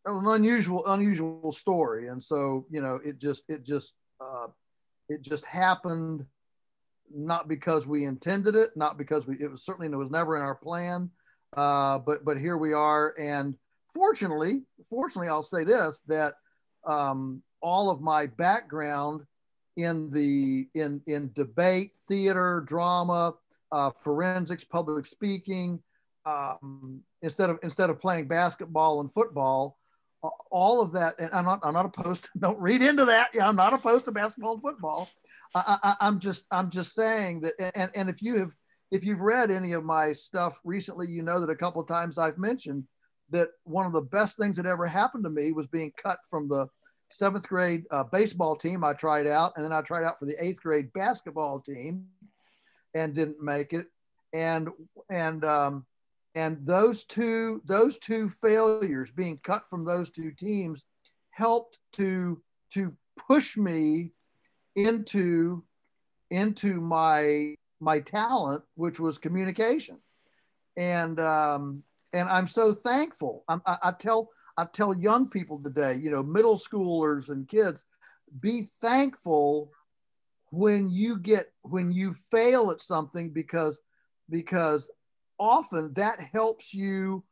[0.07, 4.47] an unusual unusual story and so you know it just it just uh,
[5.09, 6.25] it just happened
[7.13, 10.41] not because we intended it not because we it was certainly it was never in
[10.41, 11.09] our plan
[11.55, 13.55] uh, but but here we are and
[13.93, 16.33] fortunately fortunately i'll say this that
[16.85, 19.21] um, all of my background
[19.77, 23.35] in the in in debate, theater, drama,
[23.71, 25.79] uh, forensics, public speaking.
[26.25, 29.77] Um, instead of instead of playing basketball and football,
[30.51, 31.15] all of that.
[31.19, 32.23] And I'm not I'm not opposed.
[32.23, 33.29] To, don't read into that.
[33.33, 35.09] Yeah, I'm not opposed to basketball and football.
[35.55, 37.53] I, I'm just I'm just saying that.
[37.75, 38.53] And and if you have
[38.91, 42.17] if you've read any of my stuff recently, you know that a couple of times
[42.17, 42.85] I've mentioned
[43.29, 46.47] that one of the best things that ever happened to me was being cut from
[46.47, 46.67] the
[47.09, 50.43] seventh grade uh, baseball team I tried out, and then I tried out for the
[50.43, 52.05] eighth grade basketball team,
[52.93, 53.87] and didn't make it.
[54.33, 54.69] And
[55.09, 55.85] and um,
[56.37, 60.85] and those two those two failures, being cut from those two teams,
[61.31, 62.39] helped to
[62.75, 62.93] to
[63.27, 64.11] push me
[64.75, 65.63] into
[66.29, 69.97] into my my talent, which was communication.
[70.77, 71.81] And um,
[72.13, 73.43] and I'm so thankful.
[73.49, 77.83] I'm, I, I tell I tell young people today, you know, middle schoolers and kids,
[78.39, 79.71] be thankful
[80.51, 83.81] when you get when you fail at something because
[84.29, 84.91] because
[85.39, 87.23] often that helps you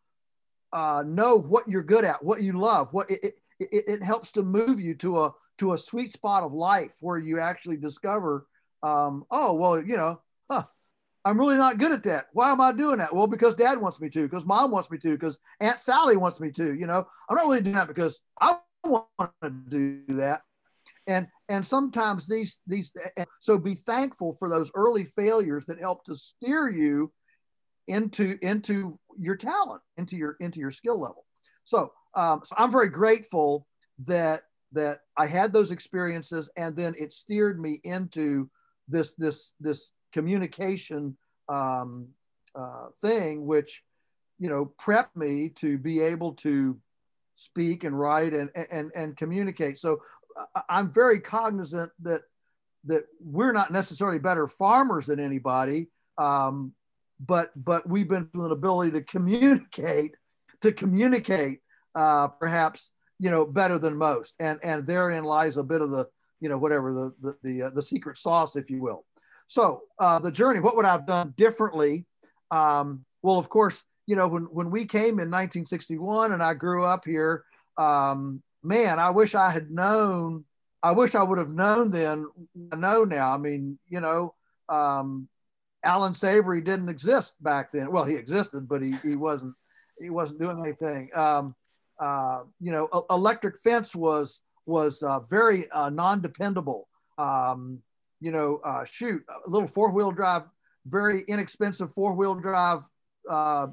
[0.73, 3.23] uh, know what you're good at, what you love, what it,
[3.59, 7.17] it, it, helps to move you to a to a sweet spot of life where
[7.17, 8.45] you actually discover,
[8.83, 10.19] um, oh well, you know,
[10.51, 10.63] huh,
[11.23, 12.27] I'm really not good at that.
[12.33, 13.13] Why am I doing that?
[13.13, 16.39] Well, because dad wants me to, because mom wants me to, because Aunt Sally wants
[16.39, 16.73] me to.
[16.73, 19.07] You know, I'm not really doing that because I want
[19.43, 20.41] to do that.
[21.07, 22.91] And and sometimes these these
[23.39, 27.11] so be thankful for those early failures that help to steer you
[27.87, 31.25] into into your talent, into your into your skill level.
[31.63, 33.67] So, um, so I'm very grateful
[34.05, 34.43] that
[34.73, 38.49] that I had those experiences, and then it steered me into
[38.87, 41.17] this this this communication
[41.49, 42.07] um,
[42.55, 43.83] uh, thing, which
[44.39, 46.77] you know prepped me to be able to
[47.35, 49.77] speak and write and and and communicate.
[49.77, 50.01] So
[50.69, 52.21] I'm very cognizant that
[52.85, 56.71] that we're not necessarily better farmers than anybody, um,
[57.19, 60.15] but but we've been an ability to communicate
[60.61, 61.61] to communicate
[61.95, 66.07] uh, perhaps you know better than most, and and therein lies a bit of the
[66.41, 69.05] you know whatever the the the, uh, the secret sauce, if you will.
[69.47, 72.05] So uh, the journey, what would I have done differently?
[72.51, 76.83] Um, well, of course, you know, when, when we came in 1961 and I grew
[76.83, 77.43] up here,
[77.77, 80.45] um, man, I wish I had known,
[80.83, 82.27] I wish I would have known then,
[82.71, 83.33] I know now.
[83.33, 84.33] I mean, you know,
[84.69, 85.27] um,
[85.85, 87.91] Allan Savory didn't exist back then.
[87.91, 89.53] Well, he existed, but he, he wasn't,
[89.99, 91.09] he wasn't doing anything.
[91.15, 91.55] Um,
[91.99, 96.87] uh, you know, electric fence was, was uh, very uh, non-dependable.
[97.17, 97.79] Um,
[98.19, 100.43] you know, uh, shoot, a little four wheel drive,
[100.87, 102.79] very inexpensive four wheel drive
[103.29, 103.67] uh,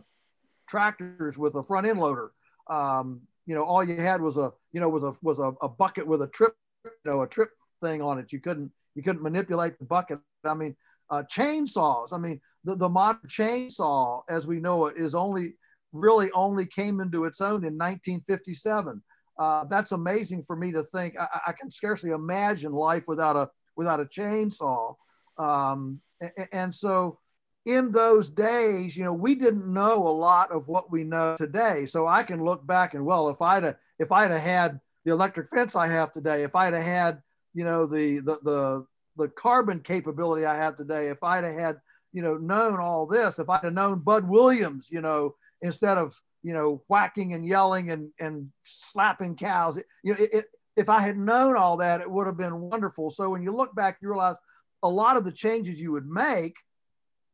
[0.69, 2.33] tractors with a front end loader.
[2.69, 5.69] Um, you know, all you had was a, you know, was a was a, a
[5.69, 7.51] bucket with a trip, you know, a trip
[7.83, 8.33] thing on it.
[8.33, 10.21] You couldn't you couldn't manipulate the bucket.
[10.45, 10.77] I mean,
[11.13, 12.13] uh, chainsaws.
[12.13, 15.55] I mean, the, the modern chainsaw, as we know it, is only
[15.93, 19.03] really only came into its own in 1957.
[19.39, 21.19] Uh, that's amazing for me to think.
[21.21, 24.95] I, I, can scarcely imagine life without a without a chainsaw.
[25.39, 27.19] Um, and, and so
[27.67, 31.87] in those days, you know, we didn't know a lot of what we know today.
[31.87, 35.13] So I can look back and well, if I'd have, if I'd have had the
[35.13, 37.23] electric fence I have today, if I'd have had,
[37.53, 41.81] you know, the the the the carbon capability I have today, if I'd have had,
[42.13, 46.19] you know, known all this, if I'd have known Bud Williams, you know, instead of
[46.43, 50.45] you know whacking and yelling and and slapping cows, you know, it, it
[50.77, 53.11] if I had known all that, it would have been wonderful.
[53.11, 54.37] So when you look back, you realize
[54.83, 56.57] a lot of the changes you would make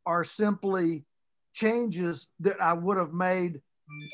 [0.06, 1.04] are simply
[1.52, 3.60] changes that I would have made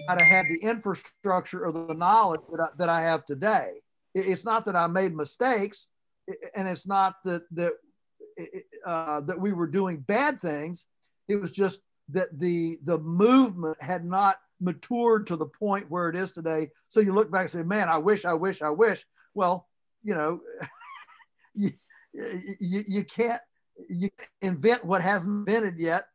[0.09, 3.71] had I had the infrastructure or the knowledge that I, that I have today.
[4.15, 5.89] It's not that I made mistakes,
[6.55, 7.73] and it's not that that
[8.87, 10.87] uh, that we were doing bad things.
[11.29, 16.17] It was just that the the movement had not matured to the point where it
[16.17, 16.71] is today.
[16.89, 19.69] So you look back and say, "Man, I wish, I wish, I wish." Well,
[20.03, 20.41] you know,
[21.55, 21.73] you,
[22.13, 23.41] you, you can't
[23.89, 24.11] you
[24.43, 26.07] invent what hasn't been invented yet,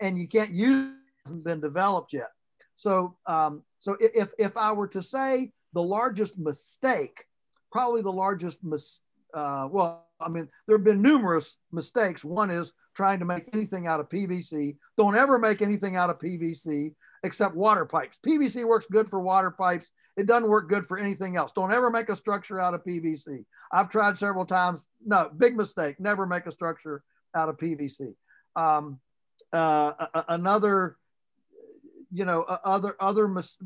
[0.00, 0.92] and you can't use
[1.26, 2.30] hasn't been developed yet.
[2.76, 7.24] So, um, so if if I were to say the largest mistake,
[7.72, 9.00] probably the largest mis-
[9.36, 12.24] uh, well, I mean, there have been numerous mistakes.
[12.24, 14.76] One is trying to make anything out of PVC.
[14.96, 18.18] Don't ever make anything out of PVC except water pipes.
[18.26, 19.90] PVC works good for water pipes.
[20.16, 21.52] It doesn't work good for anything else.
[21.52, 23.44] Don't ever make a structure out of PVC.
[23.70, 24.86] I've tried several times.
[25.04, 26.00] No, big mistake.
[26.00, 27.02] Never make a structure
[27.34, 28.14] out of PVC.
[28.54, 28.98] Um,
[29.52, 30.96] uh, another,
[32.10, 33.58] you know, other other, mis-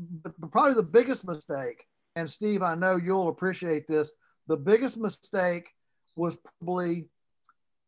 [0.51, 1.85] probably the biggest mistake.
[2.17, 4.11] And Steve, I know you'll appreciate this.
[4.51, 5.69] The biggest mistake
[6.17, 7.07] was probably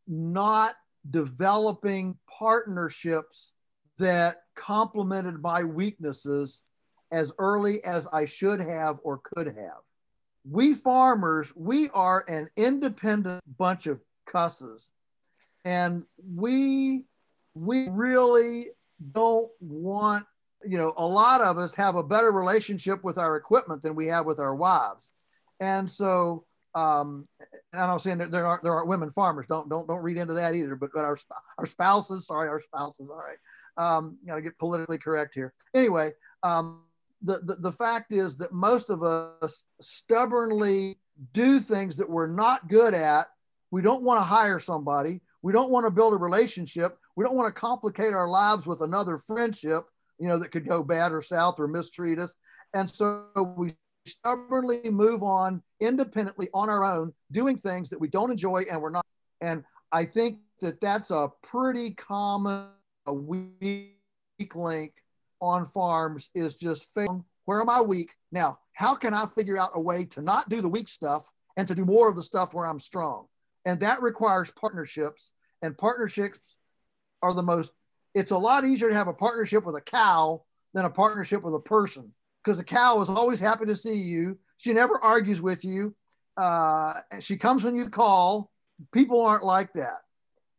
[0.07, 0.75] not
[1.09, 3.51] developing partnerships
[3.97, 6.61] that complemented my weaknesses
[7.11, 9.81] as early as I should have or could have.
[10.49, 14.91] We farmers, we are an independent bunch of cusses.
[15.65, 16.03] And
[16.33, 17.03] we
[17.55, 18.67] we really
[19.11, 20.25] don't want,
[20.63, 24.07] you know, a lot of us have a better relationship with our equipment than we
[24.07, 25.11] have with our wives.
[25.59, 26.45] And so
[26.75, 27.27] um,
[27.71, 29.45] and I'm saying that there aren't there aren't women farmers.
[29.47, 30.75] Don't don't don't read into that either.
[30.75, 31.17] But but our
[31.57, 33.09] our spouses, sorry, our spouses.
[33.09, 33.37] All right,
[33.77, 35.53] um, got to get politically correct here.
[35.73, 36.11] Anyway,
[36.41, 36.81] um,
[37.21, 40.97] the, the the fact is that most of us stubbornly
[41.33, 43.27] do things that we're not good at.
[43.71, 45.21] We don't want to hire somebody.
[45.41, 46.97] We don't want to build a relationship.
[47.15, 49.83] We don't want to complicate our lives with another friendship,
[50.19, 52.33] you know, that could go bad or south or mistreat us.
[52.73, 53.25] And so
[53.57, 53.73] we
[54.05, 58.89] stubbornly move on independently on our own, doing things that we don't enjoy and we're
[58.89, 59.05] not.
[59.41, 62.67] And I think that that's a pretty common
[63.05, 63.97] a weak
[64.55, 64.93] link
[65.41, 66.87] on farms is just
[67.45, 68.11] where am I weak?
[68.31, 71.67] Now, how can I figure out a way to not do the weak stuff and
[71.67, 73.27] to do more of the stuff where I'm strong?
[73.65, 75.31] And that requires partnerships,
[75.61, 76.59] and partnerships
[77.21, 77.71] are the most,
[78.13, 80.43] it's a lot easier to have a partnership with a cow
[80.73, 82.11] than a partnership with a person
[82.43, 84.37] because the cow is always happy to see you.
[84.57, 85.95] She never argues with you.
[86.37, 88.51] Uh, she comes when you call.
[88.91, 90.01] People aren't like that.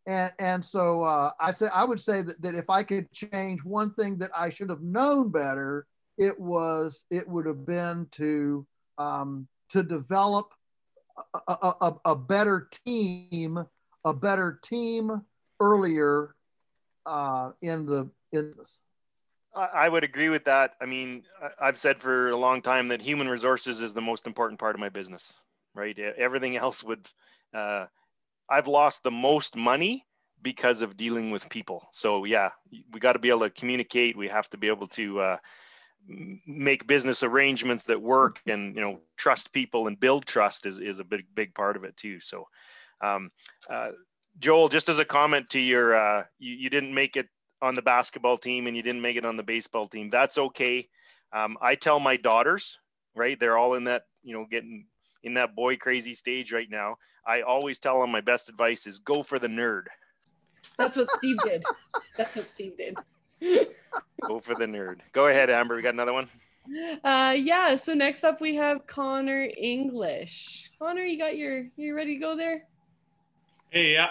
[0.06, 3.64] And, and so uh, I say I would say that, that if I could change
[3.64, 5.86] one thing that I should have known better,
[6.18, 8.66] it was it would have been to
[8.98, 10.52] um, to develop
[11.48, 13.64] a, a, a, better team,
[14.04, 15.22] a better team
[15.60, 16.34] earlier
[17.06, 18.80] uh, in the in this.
[19.56, 20.74] I would agree with that.
[20.80, 21.24] I mean,
[21.60, 24.80] I've said for a long time that human resources is the most important part of
[24.80, 25.34] my business,
[25.74, 25.98] right?
[25.98, 27.06] Everything else would,
[27.54, 27.86] uh,
[28.48, 30.04] I've lost the most money
[30.42, 31.88] because of dealing with people.
[31.92, 32.50] So yeah,
[32.92, 34.16] we got to be able to communicate.
[34.16, 35.36] We have to be able to uh,
[36.46, 41.00] make business arrangements that work, and you know, trust people and build trust is is
[41.00, 42.20] a big big part of it too.
[42.20, 42.46] So,
[43.00, 43.30] um,
[43.70, 43.90] uh,
[44.38, 47.28] Joel, just as a comment to your, uh, you, you didn't make it
[47.64, 50.88] on the basketball team and you didn't make it on the baseball team, that's okay.
[51.32, 52.78] Um, I tell my daughters,
[53.16, 53.40] right?
[53.40, 54.86] They're all in that, you know, getting
[55.22, 56.96] in that boy crazy stage right now.
[57.26, 59.84] I always tell them my best advice is go for the nerd.
[60.76, 61.64] That's what Steve did.
[62.18, 62.96] That's what Steve did.
[64.20, 65.00] go for the nerd.
[65.12, 65.76] Go ahead, Amber.
[65.76, 66.28] We got another one.
[67.02, 67.76] Uh, yeah.
[67.76, 70.70] So next up we have Connor English.
[70.78, 72.66] Connor, you got your you ready to go there?
[73.70, 74.10] Hey, yeah.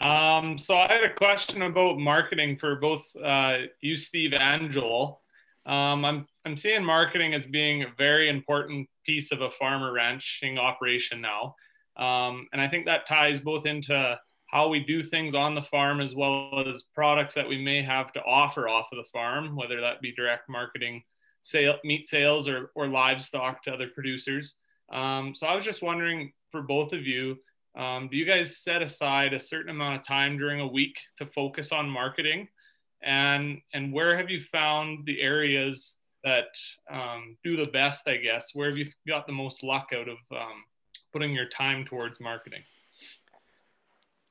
[0.00, 5.20] Um, so I had a question about marketing for both uh, you, Steve, and Joel.
[5.66, 10.56] Um, I'm I'm seeing marketing as being a very important piece of a farmer ranching
[10.56, 11.56] operation now,
[11.96, 16.00] um, and I think that ties both into how we do things on the farm
[16.00, 19.80] as well as products that we may have to offer off of the farm, whether
[19.80, 21.02] that be direct marketing,
[21.42, 24.54] sale, meat sales, or or livestock to other producers.
[24.92, 27.36] Um, so I was just wondering for both of you
[27.78, 31.26] um, do you guys set aside a certain amount of time during a week to
[31.26, 32.48] focus on marketing?
[33.02, 36.48] And and where have you found the areas that
[36.90, 38.08] um, do the best?
[38.08, 40.64] I guess where have you got the most luck out of um,
[41.12, 42.62] putting your time towards marketing?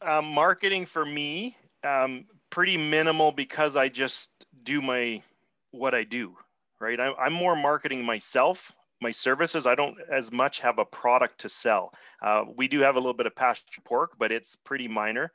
[0.01, 4.29] Um, marketing for me, um, pretty minimal because I just
[4.63, 5.23] do my
[5.71, 6.35] what I do.
[6.81, 11.39] Right, I, I'm more marketing myself my services, I don't as much have a product
[11.39, 11.93] to sell.
[12.21, 15.31] Uh, we do have a little bit of pasture pork, but it's pretty minor.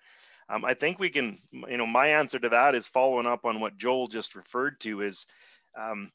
[0.49, 3.61] Um, I think we can, you know, my answer to that is following up on
[3.61, 5.27] what Joel just referred to is,
[5.79, 6.11] um,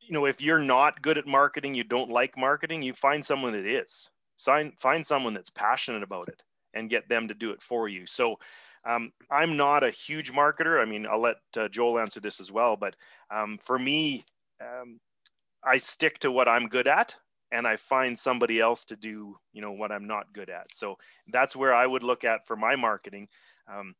[0.00, 3.52] you know, if you're not good at marketing, you don't like marketing, you find someone
[3.52, 4.10] that is.
[4.36, 6.42] Sign, find someone that's passionate about it
[6.74, 8.06] and get them to do it for you.
[8.06, 8.38] So
[8.84, 10.82] um, I'm not a huge marketer.
[10.82, 12.76] I mean, I'll let uh, Joel answer this as well.
[12.76, 12.96] But
[13.30, 14.24] um, for me,
[14.60, 14.98] um,
[15.64, 17.14] I stick to what I'm good at
[17.52, 20.74] and I find somebody else to do, you know, what I'm not good at.
[20.74, 20.96] So
[21.28, 23.28] that's where I would look at for my marketing.
[23.72, 23.94] Um,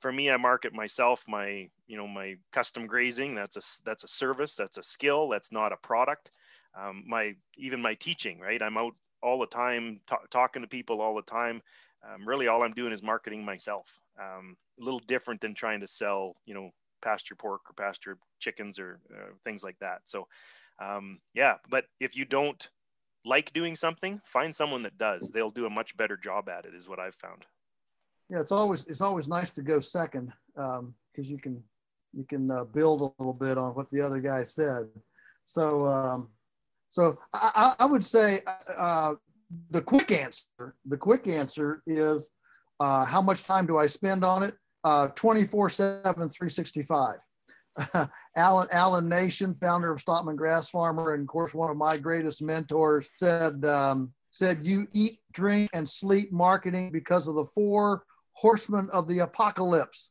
[0.00, 3.34] for me, I market myself, my, you know, my custom grazing.
[3.34, 4.54] That's a that's a service.
[4.54, 5.28] That's a skill.
[5.28, 6.30] That's not a product.
[6.78, 8.62] Um, my even my teaching, right?
[8.62, 11.62] I'm out all the time t- talking to people all the time.
[12.04, 13.98] Um, really, all I'm doing is marketing myself.
[14.20, 16.70] Um, a little different than trying to sell, you know,
[17.02, 20.02] pasture pork or pasture chickens or uh, things like that.
[20.04, 20.28] So
[20.80, 22.68] um, yeah but if you don't
[23.24, 26.74] like doing something find someone that does they'll do a much better job at it
[26.74, 27.44] is what i've found
[28.30, 31.62] yeah it's always it's always nice to go second because um, you can
[32.14, 34.88] you can uh, build a little bit on what the other guy said
[35.44, 36.28] so um,
[36.90, 38.40] so I, I would say
[38.76, 39.14] uh,
[39.70, 42.30] the quick answer, the quick answer is
[42.80, 44.54] uh, how much time do I spend on it?
[44.84, 47.16] Uh, 24 7, 365.
[48.36, 52.42] Allan, Allan Nation, founder of Stockman Grass Farmer, and of course, one of my greatest
[52.42, 58.88] mentors, said, um, said, You eat, drink, and sleep marketing because of the four horsemen
[58.92, 60.10] of the apocalypse.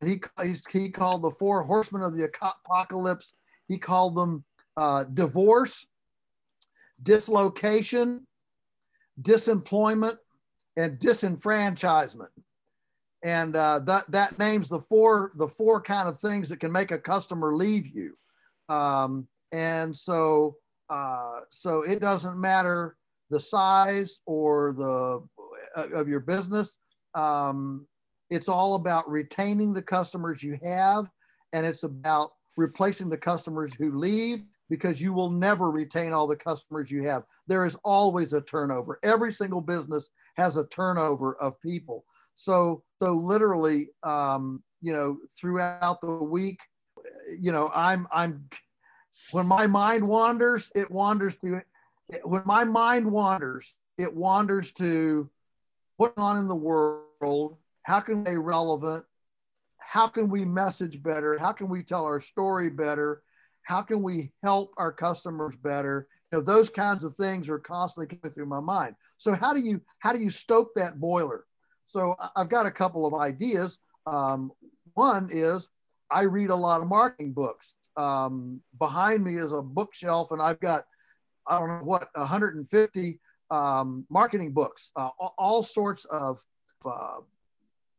[0.00, 3.34] And he, he called the four horsemen of the apocalypse,
[3.66, 4.44] he called them
[4.76, 5.86] uh, divorce,
[7.02, 8.26] dislocation,
[9.20, 10.16] disemployment,
[10.76, 12.28] and disenfranchisement.
[13.22, 16.92] And uh, that that names the four the four kind of things that can make
[16.92, 18.16] a customer leave you.
[18.68, 20.56] Um, and so
[20.88, 22.96] uh, so it doesn't matter
[23.30, 25.26] the size or the
[25.76, 26.78] uh, of your business.
[27.14, 27.86] Um,
[28.30, 31.10] it's all about retaining the customers you have,
[31.52, 36.36] and it's about replacing the customers who leave because you will never retain all the
[36.36, 37.24] customers you have.
[37.46, 38.98] There is always a turnover.
[39.02, 42.04] Every single business has a turnover of people.
[42.38, 46.60] So, so literally, um, you know, throughout the week,
[47.38, 48.48] you know, I'm, I'm,
[49.32, 51.60] when my mind wanders, it wanders to,
[52.22, 55.28] when my mind wanders, it wanders to
[55.96, 57.56] what's on in the world.
[57.82, 59.04] How can they relevant?
[59.78, 61.36] How can we message better?
[61.38, 63.22] How can we tell our story better?
[63.68, 68.16] how can we help our customers better you know those kinds of things are constantly
[68.16, 71.44] coming through my mind so how do you how do you stoke that boiler
[71.88, 73.78] so i've got a couple of ideas.
[74.06, 74.52] Um,
[74.94, 75.68] one is
[76.10, 77.74] i read a lot of marketing books.
[77.96, 80.84] Um, behind me is a bookshelf and i've got
[81.48, 83.20] i don't know what 150
[83.50, 86.40] um, marketing books uh, all sorts of
[86.84, 87.18] uh,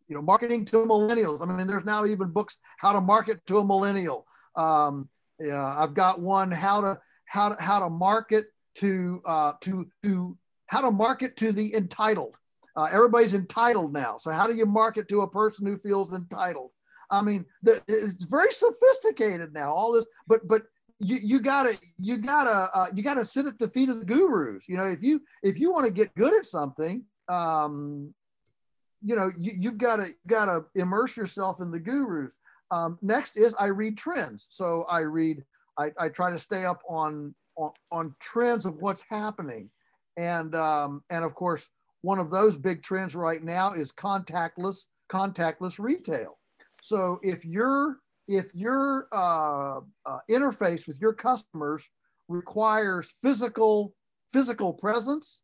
[0.10, 1.42] you know marketing to millennials.
[1.42, 4.26] I mean there's now even books how to market to a millennial.
[4.56, 5.08] Um,
[5.40, 10.38] yeah, I've got one how to how to how to market to uh, to to
[10.66, 12.36] how to market to the entitled.
[12.80, 14.18] Uh, everybody's entitled now.
[14.18, 16.72] So how do you market to a person who feels entitled?
[17.12, 19.70] I mean, the, it's very sophisticated now.
[19.74, 20.64] All this, but but
[21.00, 24.70] you, you gotta you gotta uh, you gotta sit at the feet of the gurus.
[24.70, 28.14] You know, if you if you want to get good at something, um,
[29.02, 32.32] you know, you, you've got to got to immerse yourself in the gurus.
[32.72, 34.48] Um, next is I read trends.
[34.50, 35.44] So I read,
[35.78, 39.70] I, I try to stay up on, on, on trends of what's happening.
[40.18, 41.70] And, um, and of course,
[42.02, 46.38] one of those big trends right now is contactless, contactless retail.
[46.82, 47.98] So if your,
[48.28, 51.90] if your uh, uh, interface with your customers
[52.28, 53.94] requires physical,
[54.32, 55.42] physical presence,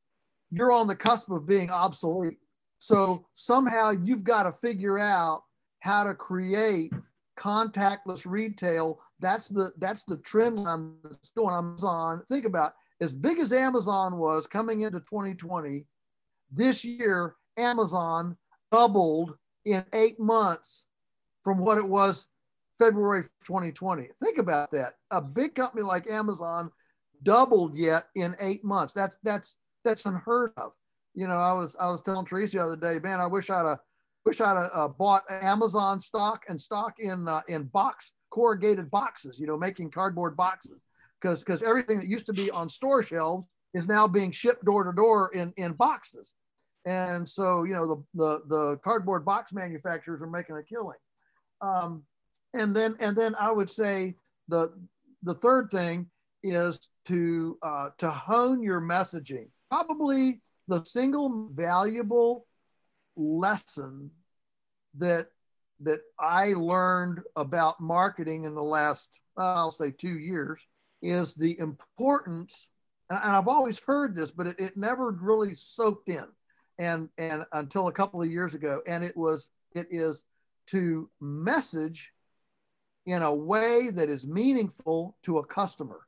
[0.52, 2.38] you're on the cusp of being obsolete.
[2.78, 5.42] So somehow you've got to figure out
[5.80, 6.92] how to create
[7.38, 9.00] contactless retail.
[9.20, 12.24] That's the that's the trend line that's going on Amazon.
[12.30, 15.86] Think about as big as Amazon was coming into 2020,
[16.52, 18.38] this year Amazon
[18.72, 19.36] doubled
[19.66, 20.86] in eight months
[21.44, 22.28] from what it was
[22.78, 24.10] February 2020.
[24.22, 24.96] Think about that.
[25.12, 26.72] A big company like Amazon
[27.24, 28.94] doubled yet in eight months.
[28.94, 30.74] That's that's that's unheard of.
[31.14, 33.66] You know, I was I was telling Teresa the other day, man, I wish I'd
[33.66, 33.80] have
[34.26, 39.40] wish I'd uh, bought Amazon stock and stock in uh, in box corrugated boxes.
[39.40, 40.84] You know, making cardboard boxes
[41.22, 44.84] because because everything that used to be on store shelves is now being shipped door
[44.86, 46.34] to door in in boxes.
[46.88, 51.00] And so, you know, the, the, the cardboard box manufacturers are making a killing.
[51.60, 52.04] Um,
[52.54, 54.18] and then, and then I would say
[54.50, 54.72] the,
[55.24, 56.06] the third thing
[56.44, 59.48] is to, uh, to hone your messaging.
[59.72, 62.46] Probably the single valuable
[63.16, 64.12] lesson
[64.98, 65.30] that
[65.82, 70.66] that I learned about marketing in the last, I'll say, two years
[71.02, 72.70] is the importance.
[73.10, 76.26] And I've always heard this, but it, it never really soaked in,
[76.80, 78.82] and and until a couple of years ago.
[78.88, 80.26] And it was it is
[80.68, 82.12] to message
[83.06, 86.02] in a way that is meaningful to a customer.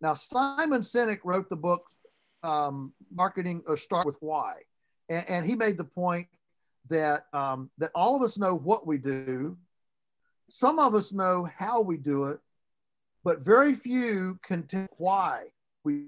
[0.00, 1.86] Now, Simon Sinek wrote the book
[2.42, 4.54] um, Marketing or Start with Why.
[5.08, 6.28] And, and he made the point
[6.88, 9.56] that um, that all of us know what we do.
[10.50, 12.38] Some of us know how we do it,
[13.24, 15.44] but very few can tell why
[15.84, 16.06] we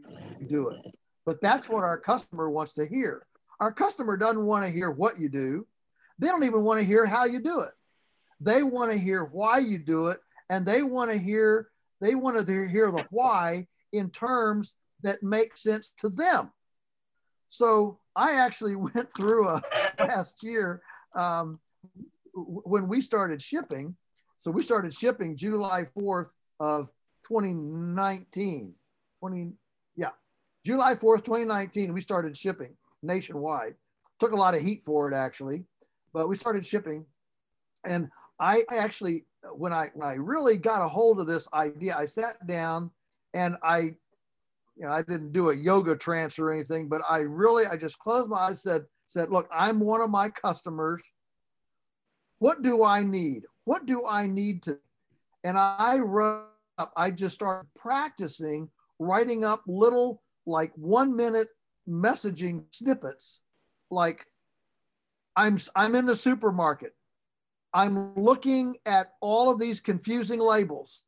[0.49, 0.97] do it.
[1.25, 3.27] But that's what our customer wants to hear.
[3.61, 5.67] Our customer doesn't want to hear what you do.
[6.19, 7.73] They don't even want to hear how you do it.
[8.41, 10.19] They want to hear why you do it,
[10.51, 11.69] and they want to hear
[12.01, 16.51] they want to hear the why in terms that make sense to them.
[17.49, 19.63] So I actually went through a
[19.99, 20.83] last year
[21.15, 21.59] um,
[22.35, 23.97] when we started shipping.
[24.39, 26.29] So we started shipping July 4th
[26.61, 26.91] of
[27.27, 28.75] 2019.
[29.21, 29.51] 20, yeah,
[30.67, 33.77] July 4th, 2019, we started shipping nationwide.
[34.19, 35.63] Took a lot of heat for it actually,
[36.13, 37.07] but we started shipping.
[37.85, 38.09] And
[38.41, 42.45] I actually, when I when I really got a hold of this idea, I sat
[42.49, 42.91] down
[43.33, 47.67] and I, you know, I didn't do a yoga trance or anything, but I really
[47.67, 51.01] I just closed my eyes, said said, look, I'm one of my customers.
[52.41, 53.45] What do I need?
[53.67, 54.77] What do I need to?
[55.45, 56.49] And I wrote
[56.79, 56.93] up.
[56.97, 61.49] I just started practicing writing up little like one minute
[61.89, 63.41] messaging snippets
[63.91, 64.27] like
[65.37, 66.93] i'm i'm in the supermarket.
[67.75, 71.03] I'm looking at all of these confusing labels.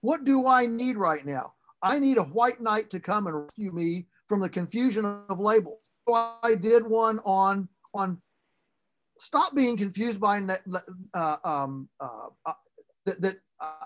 [0.00, 1.54] What do i need right now?
[1.82, 5.78] I need a white knight to come and rescue me from the confusion of labels.
[6.08, 8.20] So i did one on on
[9.18, 10.42] stop being confused by
[11.14, 12.52] uh, um, uh, uh,
[13.06, 13.36] that, that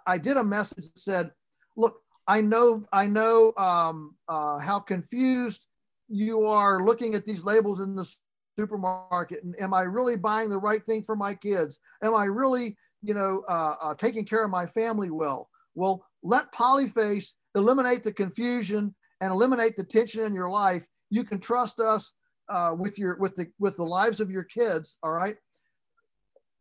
[0.06, 1.30] i did a message that said
[1.76, 5.66] look I know, I know um, uh, how confused
[6.08, 8.08] you are looking at these labels in the
[8.56, 9.42] supermarket.
[9.42, 11.80] And am I really buying the right thing for my kids?
[12.04, 15.48] Am I really, you know, uh, uh, taking care of my family well?
[15.74, 20.86] Well, let Polyface eliminate the confusion and eliminate the tension in your life.
[21.10, 22.12] You can trust us
[22.48, 24.98] uh, with your with the with the lives of your kids.
[25.02, 25.34] All right.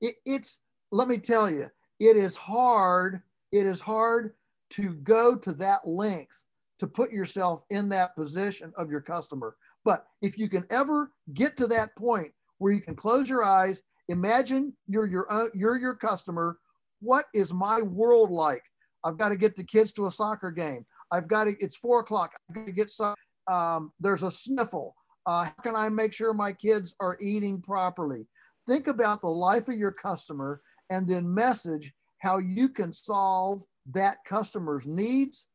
[0.02, 0.62] It, it's
[0.92, 3.22] let me tell you, it is hard.
[3.52, 4.34] It is hard
[4.72, 6.46] to go to that length
[6.80, 9.56] to put yourself in that position of your customer.
[9.86, 13.84] But if you can ever get to that point where you can close your eyes,
[14.08, 16.58] imagine you're your own, you're your customer.
[17.02, 18.64] What is my world like?
[19.04, 20.86] I've got to get the kids to a soccer game.
[21.12, 21.56] I've got to.
[21.60, 22.32] It's four o'clock.
[22.50, 23.16] I've got to get some.
[23.48, 24.96] Um, there's a sniffle.
[25.26, 28.28] Uh, how can I make sure my kids are eating properly?
[28.68, 33.64] Think about the life of your customer and then message how you can solve
[33.94, 35.46] that customer's needs,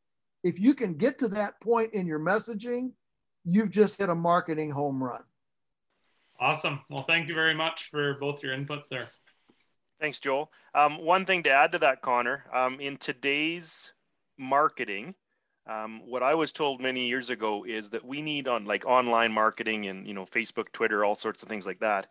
[0.42, 2.92] if you can get to that point in your messaging,
[3.44, 5.22] you've just hit a marketing home run.
[6.40, 6.80] Awesome.
[6.90, 9.08] Well, thank you very much for both your inputs there.
[10.00, 10.50] Thanks, Joel.
[10.74, 13.92] Um, one thing to add to that, Connor, um, in today's
[14.36, 15.14] marketing,
[15.66, 19.32] um, what I was told many years ago is that we need on like online
[19.32, 22.08] marketing and you know Facebook, Twitter, all sorts of things like that.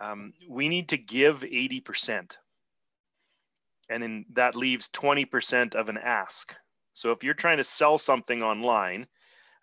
[0.00, 2.36] Um, we need to give 80%
[3.88, 6.54] and then that leaves 20% of an ask.
[6.92, 9.06] So if you're trying to sell something online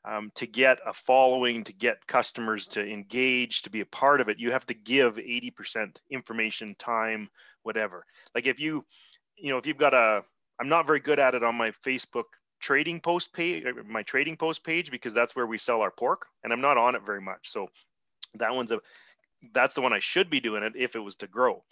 [0.06, 4.30] um, to get a following, to get customers to engage, to be a part of
[4.30, 7.30] it, you have to give 80% information, time,
[7.64, 8.06] whatever.
[8.34, 8.86] Like if you,
[9.36, 10.24] you know, if you've got a,
[10.60, 12.26] I'm not very good at it on my Facebook
[12.60, 16.54] trading post page, my trading post page, because that's where we sell our pork, and
[16.54, 17.50] I'm not on it very much.
[17.50, 17.68] So
[18.36, 18.80] that one's a,
[19.54, 21.64] that's the one I should be doing it if it was to grow.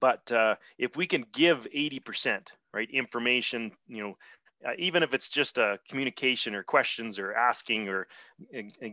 [0.00, 4.16] But uh, if we can give 80%, right, information, you know,
[4.66, 8.08] uh, even if it's just a communication or questions or asking or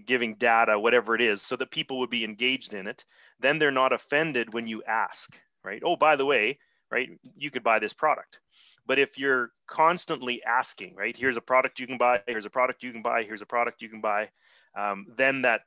[0.05, 3.03] giving data, whatever it is, so that people would be engaged in it,
[3.39, 5.81] then they're not offended when you ask, right?
[5.83, 6.59] Oh, by the way,
[6.91, 8.39] right, you could buy this product.
[8.85, 12.83] But if you're constantly asking, right, here's a product you can buy, here's a product
[12.83, 14.29] you can buy, here's a product you can buy,
[14.77, 15.61] um, then that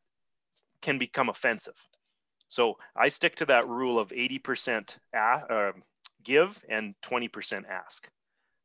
[0.80, 1.74] can become offensive.
[2.49, 5.72] So I stick to that rule of 80% uh,
[6.24, 8.09] give and 20% ask.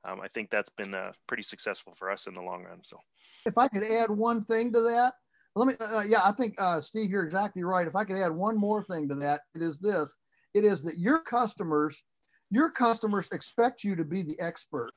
[0.06, 2.80] Um, I think that's been uh, pretty successful for us in the long run.
[2.84, 2.98] So,
[3.46, 5.14] if I could add one thing to that,
[5.56, 5.74] let me.
[5.80, 7.88] Uh, yeah, I think uh, Steve, you're exactly right.
[7.88, 10.14] If I could add one more thing to that, it is this:
[10.54, 12.04] it is that your customers,
[12.52, 14.92] your customers expect you to be the expert,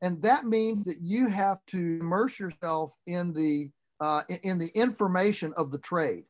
[0.00, 3.68] and that means that you have to immerse yourself in the
[4.00, 6.24] uh, in the information of the trade.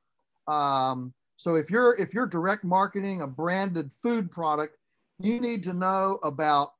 [0.49, 4.76] Um, so if you're if you're direct marketing a branded food product,
[5.18, 6.72] you need to know about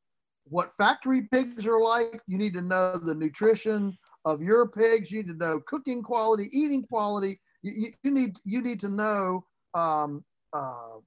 [0.48, 2.22] what factory pigs are like.
[2.26, 5.11] You need to know the nutrition of your pigs.
[5.11, 7.38] You need to know cooking quality, eating quality.
[7.62, 9.44] You, you need you need to know
[9.74, 11.00] um, uh,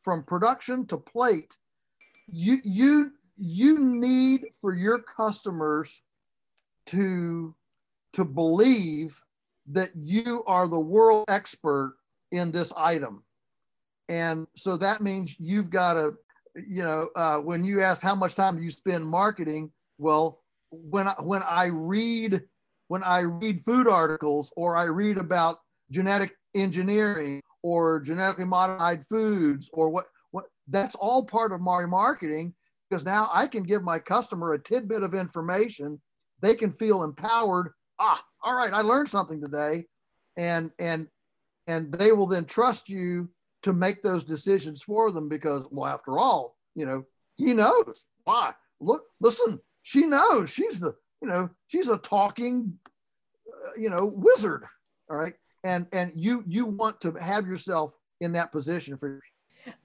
[0.00, 1.56] from production to plate.
[2.30, 6.02] You you you need for your customers
[6.86, 7.54] to
[8.12, 9.18] to believe
[9.68, 11.96] that you are the world expert
[12.34, 13.22] in this item.
[14.08, 16.14] And so that means you've got to,
[16.54, 21.08] you know, uh, when you ask how much time do you spend marketing, well, when
[21.08, 22.42] I, when I read
[22.88, 25.60] when I read food articles or I read about
[25.90, 32.54] genetic engineering or genetically modified foods or what what that's all part of my marketing
[32.90, 36.00] because now I can give my customer a tidbit of information.
[36.42, 37.72] They can feel empowered.
[37.98, 39.86] Ah, all right, I learned something today,
[40.36, 41.08] and and
[41.66, 43.28] and they will then trust you
[43.62, 47.04] to make those decisions for them because well after all you know
[47.36, 52.78] he knows why look listen she knows she's the you know she's a talking
[53.64, 54.64] uh, you know, wizard.
[55.10, 55.34] All right.
[55.64, 59.20] And, and you, you want to have yourself in that position for.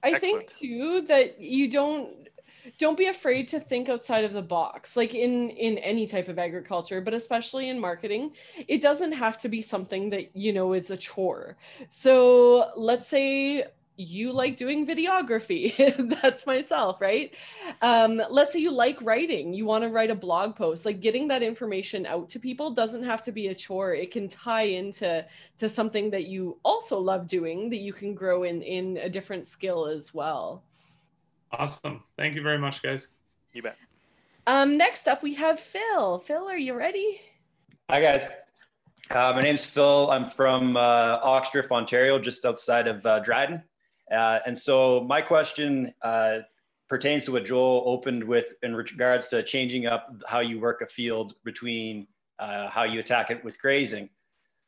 [0.02, 2.28] I think too that you don't
[2.78, 6.38] don't be afraid to think outside of the box like in in any type of
[6.38, 8.32] agriculture but especially in marketing
[8.68, 11.56] it doesn't have to be something that you know is a chore
[11.88, 13.64] so let's say
[14.00, 15.76] you like doing videography.
[16.22, 17.34] That's myself, right?
[17.82, 20.86] Um, let's say you like writing, you want to write a blog post.
[20.86, 23.94] Like getting that information out to people doesn't have to be a chore.
[23.94, 25.26] It can tie into
[25.58, 29.46] to something that you also love doing that you can grow in in a different
[29.46, 30.62] skill as well.
[31.52, 32.02] Awesome.
[32.16, 33.08] Thank you very much, guys.
[33.52, 33.76] You bet.
[34.46, 36.18] Um, next up, we have Phil.
[36.20, 37.20] Phil, are you ready?
[37.90, 38.24] Hi, guys.
[39.10, 40.10] Uh, my name's Phil.
[40.10, 43.62] I'm from uh, Oxdrift, Ontario, just outside of uh, Dryden.
[44.10, 46.38] Uh, and so my question uh,
[46.88, 50.86] pertains to what Joel opened with in regards to changing up how you work a
[50.86, 52.06] field between
[52.38, 54.08] uh, how you attack it with grazing.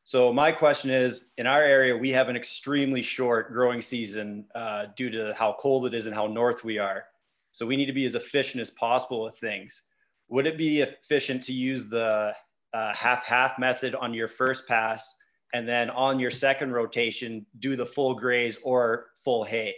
[0.05, 4.87] So my question is, in our area, we have an extremely short growing season uh,
[4.97, 7.05] due to how cold it is and how north we are.
[7.51, 9.83] So we need to be as efficient as possible with things.
[10.27, 12.33] Would it be efficient to use the
[12.73, 15.15] uh, half-half method on your first pass
[15.53, 19.75] and then on your second rotation, do the full graze or full hay.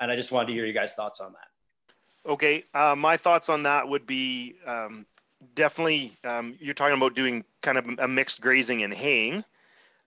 [0.00, 2.30] And I just wanted to hear you guys' thoughts on that.
[2.30, 5.06] Okay, uh, my thoughts on that would be um,
[5.54, 9.44] definitely um, you're talking about doing kind of a mixed grazing and haying.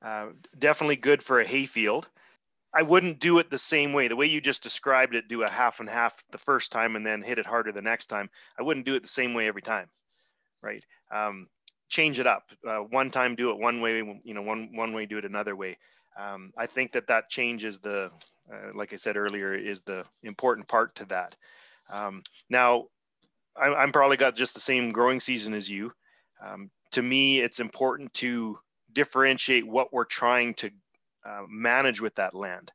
[0.04, 0.28] Uh,
[0.58, 2.08] definitely good for a hay field.
[2.74, 4.08] I wouldn't do it the same way.
[4.08, 7.06] The way you just described it, do a half and half the first time and
[7.06, 8.30] then hit it harder the next time.
[8.58, 9.90] I wouldn't do it the same way every time,
[10.62, 10.84] right?
[11.14, 11.48] Um,
[11.90, 12.44] change it up.
[12.66, 15.56] Uh, one time do it one way, you know, one one way do it another
[15.56, 15.78] way.
[16.18, 18.12] Um, I think that that changes the
[18.52, 21.36] uh, like I said earlier, is the important part to that.
[21.90, 22.86] Um, now,
[23.56, 25.92] I, I'm probably got just the same growing season as you.
[26.44, 28.58] Um, to me, it's important to
[28.94, 30.72] differentiate what we're trying to
[31.26, 32.72] uh, manage with that land.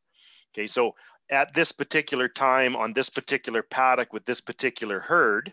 [0.54, 0.94] Okay, so
[1.30, 5.52] at this particular time on this particular paddock with this particular herd,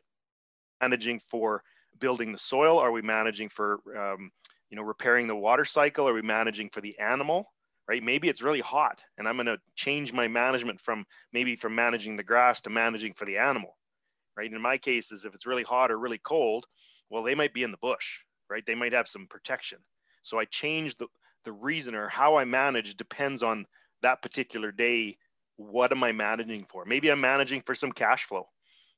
[0.81, 1.63] managing for
[1.99, 2.79] building the soil?
[2.79, 4.31] Are we managing for um,
[4.69, 6.07] you know repairing the water cycle?
[6.07, 7.47] Are we managing for the animal?
[7.87, 8.03] right?
[8.03, 12.15] Maybe it's really hot and I'm going to change my management from maybe from managing
[12.15, 13.77] the grass to managing for the animal,
[14.37, 14.51] right?
[14.51, 16.65] In my cases, if it's really hot or really cold,
[17.09, 18.65] well, they might be in the bush, right?
[18.65, 19.79] They might have some protection.
[20.23, 21.07] So I change the,
[21.45, 23.65] the reason or how I manage depends on
[24.01, 25.17] that particular day.
[25.57, 26.85] What am I managing for?
[26.85, 28.47] Maybe I'm managing for some cash flow,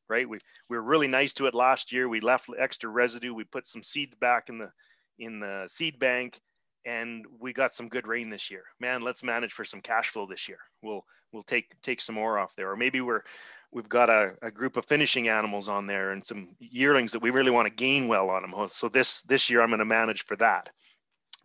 [0.07, 0.27] right?
[0.27, 2.07] We, we were really nice to it last year.
[2.07, 3.33] We left extra residue.
[3.33, 4.71] We put some seed back in the,
[5.19, 6.39] in the seed bank
[6.85, 8.63] and we got some good rain this year.
[8.79, 10.59] Man, let's manage for some cash flow this year.
[10.81, 13.23] We'll we'll take take some more off there, or maybe we're
[13.71, 17.31] we've got a, a group of finishing animals on there and some yearlings that we
[17.31, 18.53] really want to gain well on them.
[18.67, 20.69] So this this year I'm going to manage for that.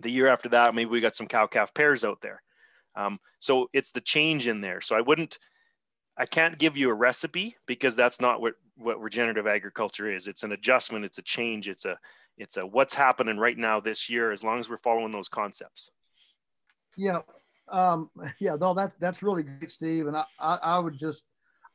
[0.01, 2.43] The year after that, maybe we got some cow calf pairs out there.
[2.97, 4.81] Um, so it's the change in there.
[4.81, 5.39] So I wouldn't,
[6.17, 10.27] I can't give you a recipe because that's not what what regenerative agriculture is.
[10.27, 11.05] It's an adjustment.
[11.05, 11.69] It's a change.
[11.69, 11.99] It's a
[12.41, 15.91] it's a what's happening right now this year as long as we're following those concepts
[16.97, 17.21] yeah
[17.71, 21.25] um, yeah no that that's really great steve and I, I, I would just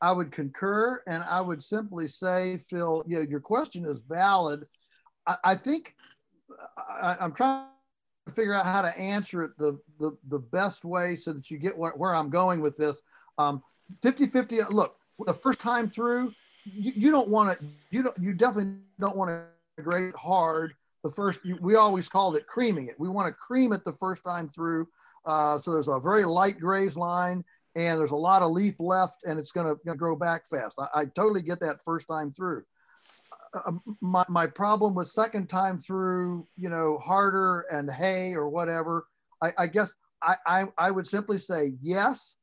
[0.02, 4.66] i would concur and i would simply say phil you know, your question is valid
[5.28, 5.94] i, I think
[7.02, 7.68] I, I'm trying
[8.34, 11.78] figure out how to answer it the the, the best way so that you get
[11.78, 13.02] where, where i'm going with this.
[13.38, 13.62] Um,
[14.02, 14.96] 50 50 look
[15.26, 19.30] the first time through you, you don't want to you don't you definitely don't want
[19.30, 20.74] to great hard
[21.04, 22.96] the first we always called it creaming it.
[23.00, 24.88] We want to cream it the first time through
[25.26, 27.44] uh, so there's a very light graze line
[27.76, 30.80] and there's a lot of leaf left and it's going to grow back fast.
[30.80, 32.64] I, I, totally get that first time through
[33.56, 39.08] uh, my, my problem with second time through you know harder and hay or whatever
[39.42, 42.36] i, I guess I, I, I would simply say yes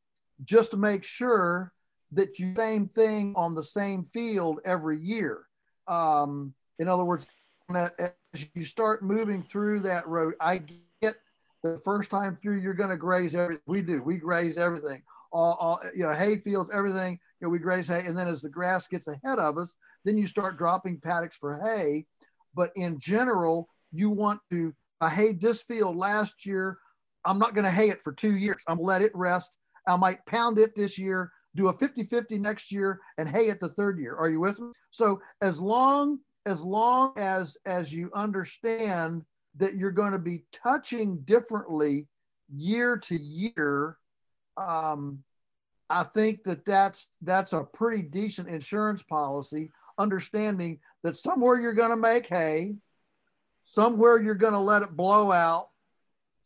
[0.45, 1.73] just to make sure
[2.13, 5.47] that you same thing on the same field every year
[5.89, 7.27] um, in other words,
[7.75, 8.15] as
[8.55, 10.63] you start moving through that road, I
[11.01, 11.17] get
[11.63, 13.63] the first time through, you're going to graze everything.
[13.67, 14.03] We do.
[14.03, 15.03] We graze everything.
[15.33, 17.19] All, all, you know, hay fields, everything.
[17.41, 20.17] You know, we graze hay, and then as the grass gets ahead of us, then
[20.17, 22.07] you start dropping paddocks for hay.
[22.55, 24.75] But in general, you want to.
[25.01, 26.79] I hayed this field last year.
[27.25, 28.63] I'm not going to hay it for two years.
[28.69, 29.57] I'm let it rest.
[29.87, 33.61] I might pound it this year, do a 50 50 next year, and hay it
[33.61, 34.17] the third year.
[34.17, 34.71] Are you with me?
[34.91, 39.25] So, as long as long as as you understand
[39.57, 42.09] that you're going to be touching differently
[42.55, 43.99] year to year
[44.57, 45.23] um,
[45.91, 51.91] i think that that's that's a pretty decent insurance policy understanding that somewhere you're going
[51.91, 52.75] to make hay
[53.65, 55.69] somewhere you're going to let it blow out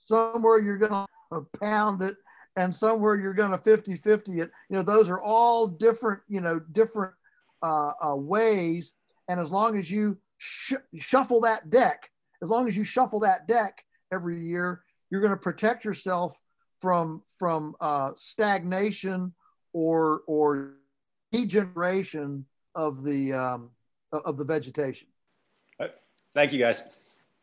[0.06, 2.16] somewhere you're going to pound it,
[2.56, 4.50] and somewhere you're going to 50 50 it.
[4.70, 7.12] You know, those are all different, you know, different
[7.62, 8.94] uh, uh, ways.
[9.28, 12.10] And as long as you sh- shuffle that deck,
[12.42, 16.38] as long as you shuffle that deck every year, you're going to protect yourself
[16.80, 19.32] from from uh, stagnation
[19.72, 20.74] or or
[21.32, 23.70] degeneration of the um,
[24.12, 25.08] of the vegetation.
[26.36, 26.82] Thank you, guys.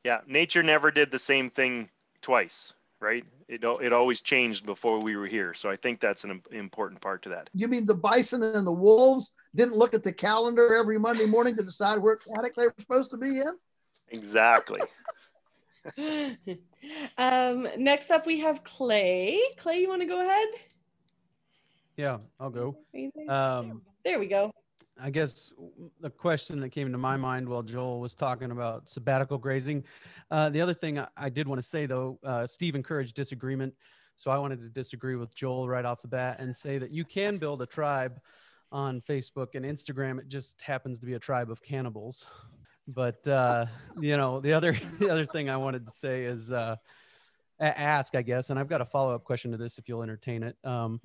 [0.03, 1.89] Yeah, nature never did the same thing
[2.21, 3.25] twice, right?
[3.47, 5.55] It it always changed before we were here.
[5.55, 7.49] So I think that's an important part to that.
[7.55, 11.55] You mean the bison and the wolves didn't look at the calendar every Monday morning
[11.57, 13.57] to decide where paddock they were supposed to be in?
[14.09, 14.79] Exactly.
[17.17, 19.39] um, next up, we have Clay.
[19.57, 20.47] Clay, you want to go ahead?
[21.97, 22.75] Yeah, I'll go.
[23.29, 24.51] Um, there we go.
[24.99, 25.53] I guess
[26.01, 29.83] the question that came to my mind while Joel was talking about sabbatical grazing.
[30.29, 33.73] Uh, the other thing I, I did want to say, though, uh, Steve encouraged disagreement.
[34.15, 37.03] So I wanted to disagree with Joel right off the bat and say that you
[37.05, 38.19] can build a tribe
[38.71, 40.19] on Facebook and Instagram.
[40.19, 42.25] It just happens to be a tribe of cannibals.
[42.87, 43.67] But uh,
[43.99, 46.75] you know, the other the other thing I wanted to say is uh,
[47.59, 50.43] ask, I guess, and I've got a follow up question to this if you'll entertain
[50.43, 50.57] it.
[50.63, 50.99] Um,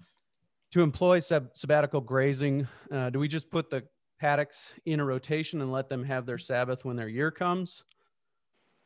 [0.73, 3.85] to employ sab- sabbatical grazing, uh, do we just put the
[4.21, 7.85] paddocks in a rotation and let them have their Sabbath when their year comes?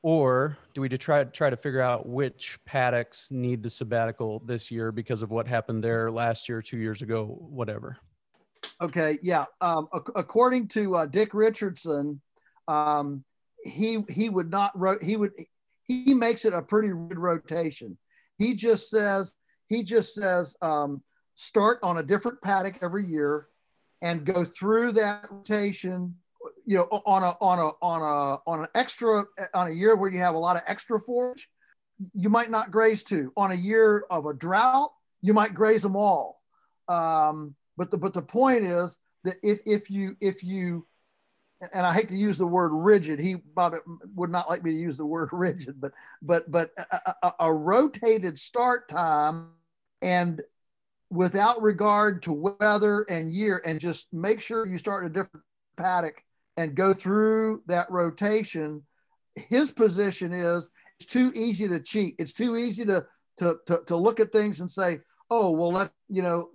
[0.03, 4.91] Or do we try, try to figure out which paddocks need the sabbatical this year
[4.91, 7.97] because of what happened there last year, two years ago, whatever?
[8.81, 9.45] Okay, yeah.
[9.61, 12.21] Um, according to uh, Dick Richardson,
[12.69, 13.25] um,
[13.65, 15.33] he he would not he would
[15.85, 17.97] he makes it a pretty good rotation.
[18.39, 19.33] He just says
[19.69, 21.03] he just says um,
[21.35, 23.47] start on a different paddock every year
[24.03, 26.15] and go through that rotation
[26.67, 30.11] you know on a on a on a on an extra on a year where
[30.11, 31.49] you have a lot of extra forage
[32.15, 34.91] you might not graze two on a year of a drought
[35.21, 36.43] you might graze them all
[36.89, 40.87] um, but the but the point is that if if you if you
[41.73, 43.21] and I hate to use the word rigid.
[43.21, 43.75] He Bob
[44.15, 47.55] would not like me to use the word rigid, but but but a, a, a
[47.55, 49.51] rotated start time
[50.01, 50.41] and
[51.11, 55.45] without regard to weather and year, and just make sure you start in a different
[55.77, 56.23] paddock
[56.57, 58.83] and go through that rotation.
[59.37, 62.17] His position is it's too easy to cheat.
[62.19, 63.07] It's too easy to
[63.39, 65.01] to to, to look at things and say,
[65.31, 66.51] oh well, let you know.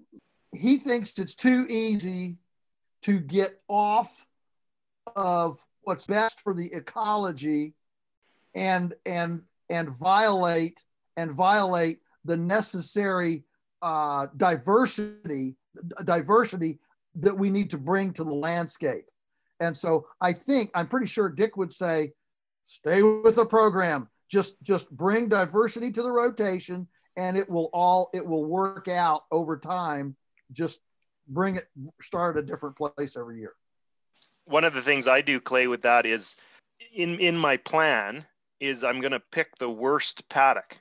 [0.53, 2.37] He thinks it's too easy
[3.03, 4.26] to get off
[5.15, 7.73] of what's best for the ecology
[8.55, 10.79] and and and violate
[11.15, 13.43] and violate the necessary
[13.81, 15.55] uh, diversity
[16.03, 16.79] diversity
[17.15, 19.05] that we need to bring to the landscape.
[19.59, 22.13] And so I think I'm pretty sure Dick would say,
[22.63, 24.07] stay with the program.
[24.29, 29.21] Just just bring diversity to the rotation, and it will all it will work out
[29.31, 30.15] over time.
[30.51, 30.81] Just
[31.29, 31.67] bring it
[32.01, 33.53] start at a different place every year.
[34.47, 36.35] One of the things I do, Clay, with that is
[36.93, 38.25] in in my plan
[38.59, 40.77] is I'm going to pick the worst paddock,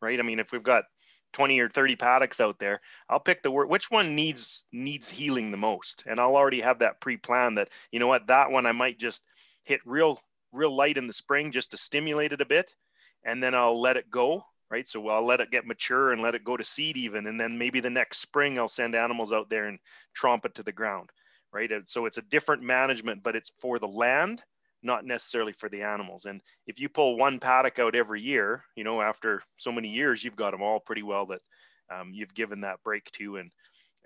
[0.00, 0.18] right?
[0.18, 0.84] I mean, if we've got
[1.32, 5.56] 20 or 30 paddocks out there i'll pick the which one needs needs healing the
[5.56, 6.02] most?
[6.06, 9.22] And i'll already have that pre-planned that you know what that one i might just
[9.62, 10.20] hit real
[10.52, 12.74] real light in the spring just to stimulate it a bit
[13.24, 14.86] and then i'll let it go right?
[14.86, 17.58] So i'll let it get mature and let it go to seed even and then
[17.58, 19.78] maybe the next spring i'll send animals out there and
[20.12, 21.10] tromp it to the ground
[21.52, 24.42] right so it's a different management but it's for the land
[24.82, 26.24] not necessarily for the animals.
[26.24, 30.24] And if you pull one paddock out every year, you know, after so many years,
[30.24, 31.40] you've got them all pretty well that
[31.90, 33.50] um, you've given that break to and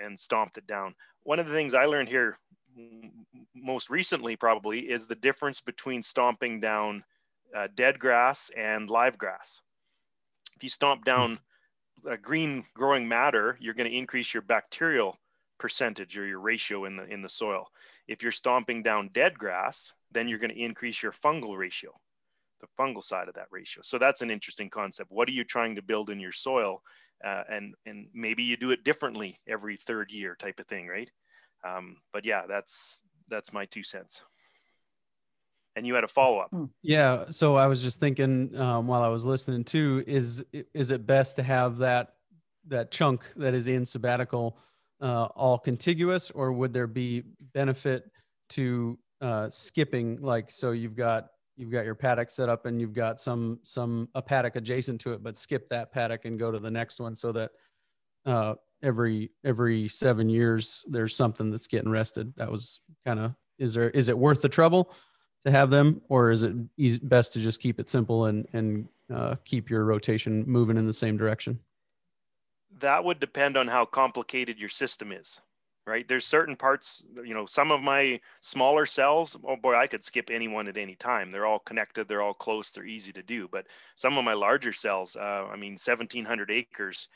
[0.00, 0.94] and stomped it down.
[1.22, 2.36] One of the things I learned here
[3.54, 7.04] most recently probably is the difference between stomping down
[7.54, 9.60] uh, dead grass and live grass.
[10.56, 11.38] If you stomp down
[12.08, 15.16] a green growing matter, you're going to increase your bacterial
[15.64, 17.66] percentage or your ratio in the in the soil.
[18.06, 21.90] If you're stomping down dead grass, then you're going to increase your fungal ratio,
[22.60, 23.80] the fungal side of that ratio.
[23.82, 25.10] So that's an interesting concept.
[25.10, 26.82] What are you trying to build in your soil?
[27.24, 31.10] Uh, and and maybe you do it differently every third year type of thing, right?
[31.66, 33.00] Um, but yeah, that's
[33.30, 34.22] that's my two cents.
[35.76, 36.50] And you had a follow up.
[36.50, 36.66] Hmm.
[36.82, 37.24] Yeah.
[37.30, 40.44] So I was just thinking um, while I was listening too, is
[40.74, 42.16] is it best to have that
[42.68, 44.58] that chunk that is in sabbatical
[45.00, 47.22] uh, all contiguous, or would there be
[47.52, 48.10] benefit
[48.50, 52.92] to uh, skipping like so you've got you've got your paddock set up and you've
[52.92, 56.58] got some some a paddock adjacent to it but skip that paddock and go to
[56.58, 57.50] the next one so that
[58.26, 63.72] uh, every every seven years there's something that's getting rested that was kind of is
[63.74, 64.92] there is it worth the trouble
[65.44, 68.88] to have them or is it easy, best to just keep it simple and and
[69.12, 71.58] uh, keep your rotation moving in the same direction?
[72.80, 75.40] That would depend on how complicated your system is,
[75.86, 76.06] right?
[76.06, 80.30] There's certain parts, you know, some of my smaller cells, oh boy, I could skip
[80.30, 81.30] anyone at any time.
[81.30, 83.48] They're all connected, they're all close, they're easy to do.
[83.50, 85.20] But some of my larger cells, uh,
[85.50, 87.08] I mean, 1700 acres,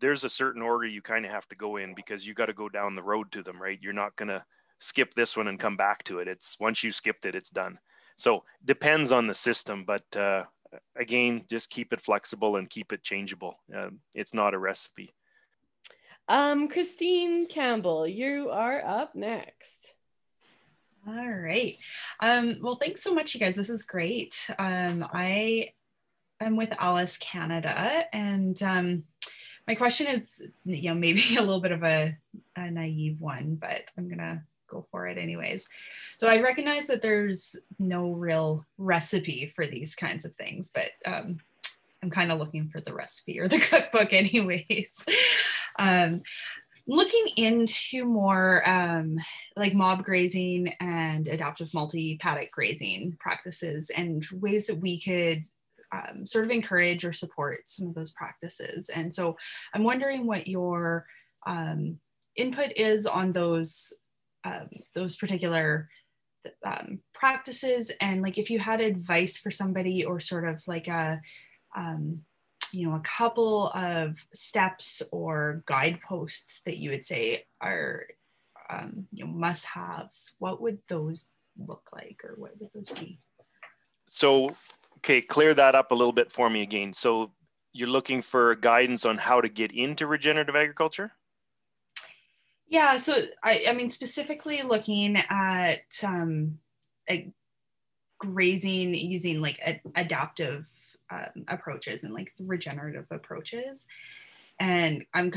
[0.00, 2.52] there's a certain order you kind of have to go in because you got to
[2.52, 3.78] go down the road to them, right?
[3.80, 4.44] You're not going to
[4.78, 6.28] skip this one and come back to it.
[6.28, 7.78] It's once you skipped it, it's done.
[8.16, 10.44] So depends on the system, but uh,
[10.96, 13.58] again, just keep it flexible and keep it changeable.
[13.74, 15.14] Uh, it's not a recipe.
[16.28, 19.94] Um, Christine Campbell, you are up next.
[21.06, 21.78] All right.
[22.20, 23.56] Um, well, thanks so much, you guys.
[23.56, 24.48] This is great.
[24.58, 25.70] Um, I
[26.40, 29.04] am with ALUS Canada, and um,
[29.66, 32.16] my question is, you know, maybe a little bit of a,
[32.54, 35.68] a naive one, but I'm gonna go for it anyways.
[36.18, 41.38] So I recognize that there's no real recipe for these kinds of things, but um,
[42.02, 44.94] I'm kind of looking for the recipe or the cookbook anyways.
[45.78, 46.22] um,
[46.86, 49.16] looking into more um,
[49.56, 55.44] like mob grazing and adaptive multi-paddock grazing practices and ways that we could
[55.92, 58.88] um, sort of encourage or support some of those practices.
[58.88, 59.36] And so
[59.74, 61.06] I'm wondering what your
[61.46, 61.98] um,
[62.36, 63.92] input is on those
[64.44, 65.88] um, those particular
[66.64, 67.90] um, practices.
[68.00, 71.20] And like if you had advice for somebody or sort of like a
[71.74, 72.24] um,
[72.72, 78.06] you know a couple of steps or guideposts that you would say are
[78.68, 81.28] um, you know must haves what would those
[81.58, 83.18] look like or what would those be?
[84.10, 84.56] So
[84.98, 86.92] okay clear that up a little bit for me again.
[86.92, 87.32] So
[87.72, 91.12] you're looking for guidance on how to get into regenerative agriculture
[92.70, 96.58] yeah, so I, I mean, specifically looking at, um,
[98.20, 100.68] grazing using like adaptive
[101.10, 103.88] um, approaches and like regenerative approaches.
[104.60, 105.32] And I'm,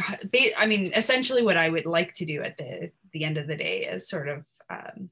[0.58, 3.56] I mean, essentially what I would like to do at the, the end of the
[3.56, 5.10] day is sort of um,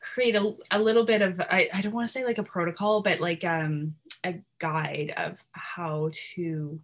[0.00, 3.02] create a, a little bit of, I, I don't want to say like a protocol,
[3.02, 6.80] but like um, a guide of how to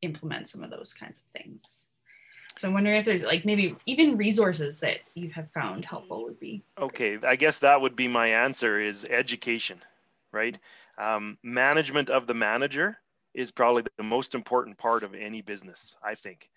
[0.00, 1.84] implement some of those kinds of things.
[2.58, 6.40] So I'm wondering if there's like maybe even resources that you have found helpful would
[6.40, 6.64] be.
[6.76, 9.80] Okay, I guess that would be my answer is education,
[10.32, 10.58] right?
[10.98, 12.98] Um, management of the manager
[13.32, 16.50] is probably the most important part of any business, I think.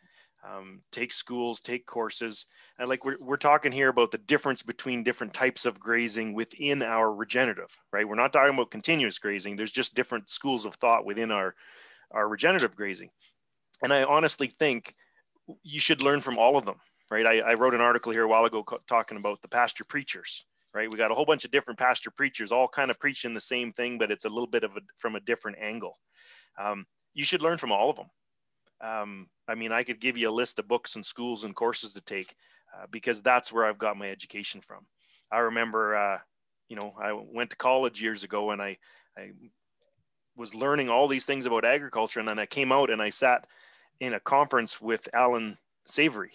[0.43, 2.47] Um, take schools, take courses.
[2.79, 6.81] And like we're, we're talking here about the difference between different types of grazing within
[6.81, 8.07] our regenerative, right?
[8.07, 9.55] We're not talking about continuous grazing.
[9.55, 11.53] There's just different schools of thought within our,
[12.09, 13.11] our regenerative grazing.
[13.83, 14.95] And I honestly think
[15.63, 16.77] you should learn from all of them,
[17.09, 17.25] right?
[17.25, 20.89] I, I wrote an article here a while ago talking about the pasture preachers, right?
[20.89, 23.71] We got a whole bunch of different pasture preachers, all kind of preaching the same
[23.71, 25.97] thing, but it's a little bit of a, from a different angle.
[26.59, 28.09] Um, you should learn from all of them.
[28.81, 31.93] Um, I mean, I could give you a list of books and schools and courses
[31.93, 32.33] to take
[32.75, 34.85] uh, because that's where I've got my education from.
[35.31, 36.17] I remember, uh,
[36.67, 38.77] you know, I went to college years ago and I,
[39.17, 39.31] I
[40.35, 43.45] was learning all these things about agriculture, and then I came out and I sat
[44.01, 46.33] in a conference with Allan Savory.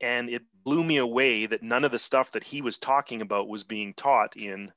[0.00, 3.48] And it blew me away that none of the stuff that he was talking about
[3.48, 4.72] was being taught in,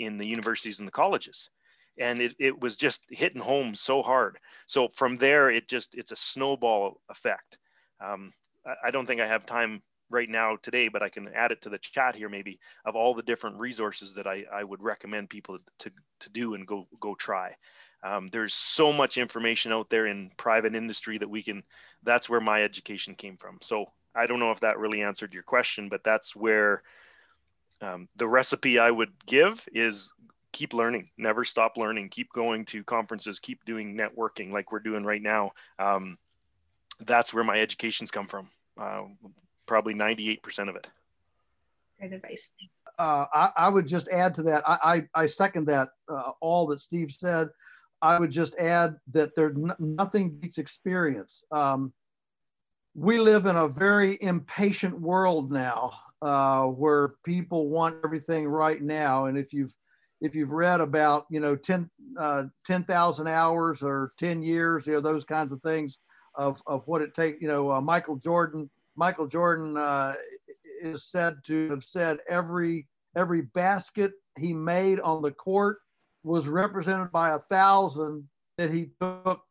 [0.00, 1.48] in the universities and the colleges.
[1.96, 4.38] And it, it was just hitting home so hard.
[4.66, 7.56] So from there, it just, it's a snowball effect.
[8.04, 8.30] Um,
[8.66, 9.80] I, I don't think I have time
[10.10, 13.14] right now today, but I can add it to the chat here maybe of all
[13.14, 17.14] the different resources that I, I would recommend people to, to do and go, go
[17.14, 17.54] try.
[18.04, 21.62] Um, there's so much information out there in private industry that we can,
[22.02, 23.58] that's where my education came from.
[23.62, 26.82] So I don't know if that really answered your question, but that's where
[27.80, 30.12] um, the recipe I would give is
[30.52, 35.02] keep learning, never stop learning, keep going to conferences, keep doing networking like we're doing
[35.02, 35.52] right now.
[35.78, 36.18] Um,
[37.00, 38.48] that's where my education's come from.
[38.78, 39.04] Uh,
[39.66, 40.86] probably 98% of it.
[41.98, 42.48] Great advice.
[42.98, 44.62] Uh, I, I, would just add to that.
[44.68, 47.48] I, I, I second that uh, all that Steve said.
[48.04, 51.42] I would just add that there nothing beats experience.
[51.50, 51.90] Um,
[52.94, 59.24] we live in a very impatient world now, uh, where people want everything right now.
[59.26, 59.74] And if you've
[60.20, 65.00] if you've read about you know 10 uh, 10,000 hours or 10 years, you know
[65.00, 65.96] those kinds of things
[66.34, 67.40] of, of what it takes.
[67.40, 70.12] You know, uh, Michael Jordan Michael Jordan uh,
[70.82, 72.86] is said to have said every
[73.16, 75.78] every basket he made on the court
[76.24, 78.26] was represented by a thousand
[78.58, 79.42] that he took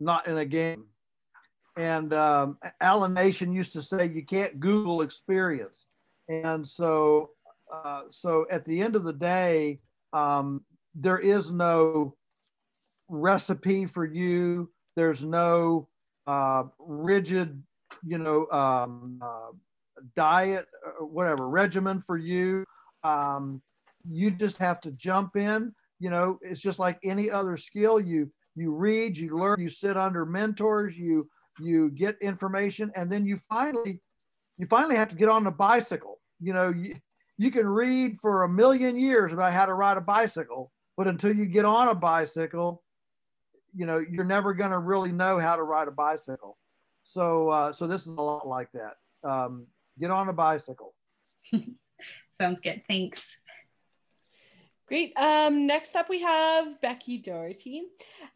[0.00, 0.86] not in a game.
[1.76, 5.86] And um, Allan Nation used to say you can't Google experience.
[6.28, 7.30] And so,
[7.72, 9.80] uh, so at the end of the day,
[10.12, 10.62] um,
[10.94, 12.16] there is no
[13.08, 14.70] recipe for you.
[14.96, 15.88] There's no
[16.26, 17.62] uh, rigid,
[18.04, 19.52] you know, um, uh,
[20.16, 20.66] diet,
[20.98, 22.64] or whatever regimen for you.
[23.04, 23.62] Um,
[24.10, 25.74] you just have to jump in.
[26.02, 28.00] You know, it's just like any other skill.
[28.00, 31.30] You you read, you learn, you sit under mentors, you
[31.60, 34.00] you get information, and then you finally
[34.58, 36.18] you finally have to get on the bicycle.
[36.40, 36.96] You know, you,
[37.38, 41.36] you can read for a million years about how to ride a bicycle, but until
[41.36, 42.82] you get on a bicycle,
[43.72, 46.58] you know, you're never going to really know how to ride a bicycle.
[47.04, 48.94] So, uh, so this is a lot like that.
[49.22, 49.68] Um,
[50.00, 50.94] get on a bicycle.
[52.32, 52.82] Sounds good.
[52.88, 53.38] Thanks.
[54.92, 55.14] Great.
[55.16, 57.84] Um, next up, we have Becky Doherty.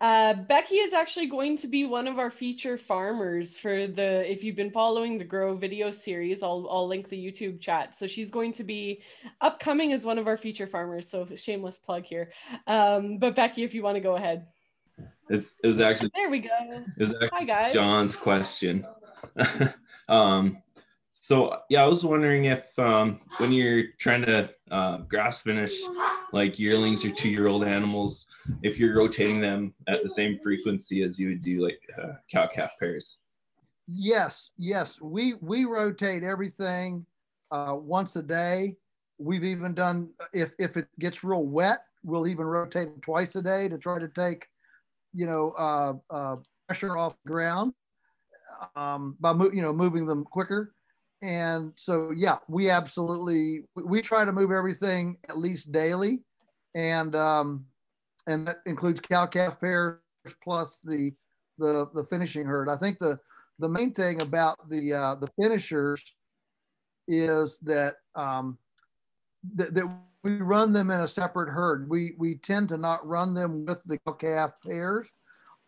[0.00, 4.42] Uh, Becky is actually going to be one of our feature farmers for the, if
[4.42, 7.94] you've been following the Grow video series, I'll, I'll link the YouTube chat.
[7.94, 9.02] So she's going to be
[9.42, 11.10] upcoming as one of our feature farmers.
[11.10, 12.32] So shameless plug here.
[12.66, 14.46] Um, but Becky, if you want to go ahead.
[15.28, 16.48] It's, it was actually, there we go.
[16.70, 17.74] It was actually Hi, guys.
[17.74, 18.86] John's question.
[20.08, 20.62] um,
[21.26, 25.72] so yeah, I was wondering if um, when you're trying to uh, grass finish
[26.32, 28.26] like yearlings or two-year-old animals,
[28.62, 32.74] if you're rotating them at the same frequency as you would do like uh, cow-calf
[32.78, 33.18] pairs.
[33.88, 37.04] Yes, yes, we we rotate everything
[37.50, 38.76] uh, once a day.
[39.18, 43.68] We've even done if if it gets real wet, we'll even rotate twice a day
[43.68, 44.46] to try to take,
[45.12, 46.36] you know, uh, uh,
[46.68, 47.72] pressure off the ground
[48.76, 50.75] um, by you know moving them quicker
[51.22, 56.22] and so yeah we absolutely we try to move everything at least daily.
[56.74, 57.66] And um
[58.26, 59.98] and that includes cow calf pairs
[60.42, 61.12] plus the
[61.58, 62.68] the the finishing herd.
[62.68, 63.18] I think the
[63.58, 66.14] the main thing about the uh the finishers
[67.08, 68.58] is that um
[69.54, 69.86] that, that
[70.22, 71.88] we run them in a separate herd.
[71.88, 75.08] We we tend to not run them with the cow calf pairs.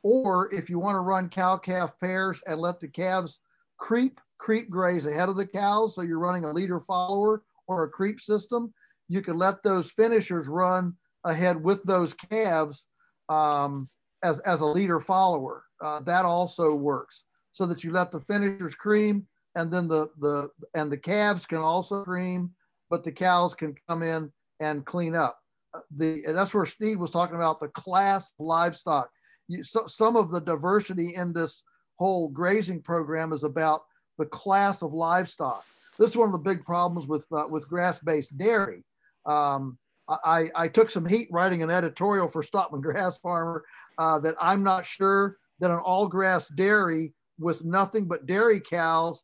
[0.02, 3.40] Or if you want to run cow calf pairs and let the calves
[3.78, 5.94] creep creep graze ahead of the cows.
[5.94, 8.72] So you're running a leader follower or a creep system.
[9.08, 12.86] You can let those finishers run ahead with those calves
[13.28, 13.88] um,
[14.22, 15.64] as, as a leader follower.
[15.82, 20.48] Uh, that also works so that you let the finishers cream and then the, the,
[20.74, 22.50] and the calves can also cream,
[22.90, 24.30] but the cows can come in
[24.60, 25.38] and clean up.
[25.74, 29.10] Uh, the, that's where Steve was talking about the class livestock.
[29.48, 31.64] You, so, some of the diversity in this
[31.96, 33.82] whole grazing program is about
[34.18, 35.64] the class of livestock.
[35.98, 38.84] This is one of the big problems with uh, with grass-based dairy.
[39.26, 43.64] Um, I, I took some heat writing an editorial for Stockman Grass Farmer
[43.98, 49.22] uh, that I'm not sure that an all grass dairy with nothing but dairy cows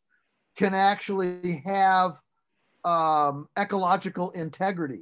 [0.55, 2.19] can actually have
[2.83, 5.01] um, ecological integrity.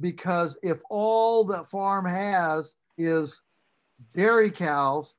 [0.00, 3.40] Because if all that farm has is
[4.14, 5.14] dairy cows,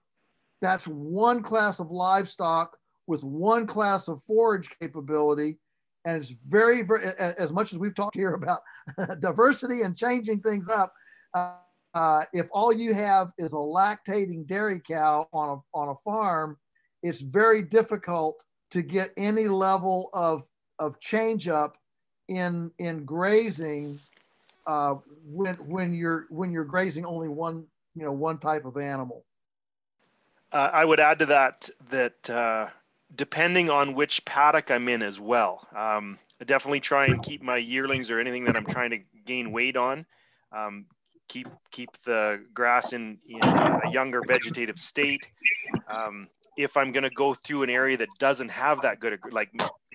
[0.61, 2.78] that's one class of livestock
[3.08, 5.58] with one class of forage capability.
[6.06, 8.62] And it's very, very, as much as we've talked here about
[9.20, 10.93] diversity and changing things up,
[11.34, 11.56] uh,
[11.93, 16.58] uh, if all you have is a lactating dairy cow on a, on a farm,
[17.04, 20.45] it's very difficult to get any level of,
[20.80, 21.78] of change up
[22.30, 23.99] in, in grazing
[24.66, 24.95] uh,
[25.26, 27.63] when, when, you're, when you're grazing only one,
[27.96, 29.24] you know, one type of animal.
[30.51, 32.67] Uh, I would add to that that uh,
[33.15, 35.67] depending on which paddock I'm in as well.
[35.75, 39.51] Um, I definitely try and keep my yearlings or anything that I'm trying to gain
[39.51, 40.05] weight on.
[40.51, 40.85] Um,
[41.27, 45.27] keep keep the grass in, in a younger vegetative state.
[45.87, 46.27] Um,
[46.57, 49.49] if I'm going to go through an area that doesn't have that good, like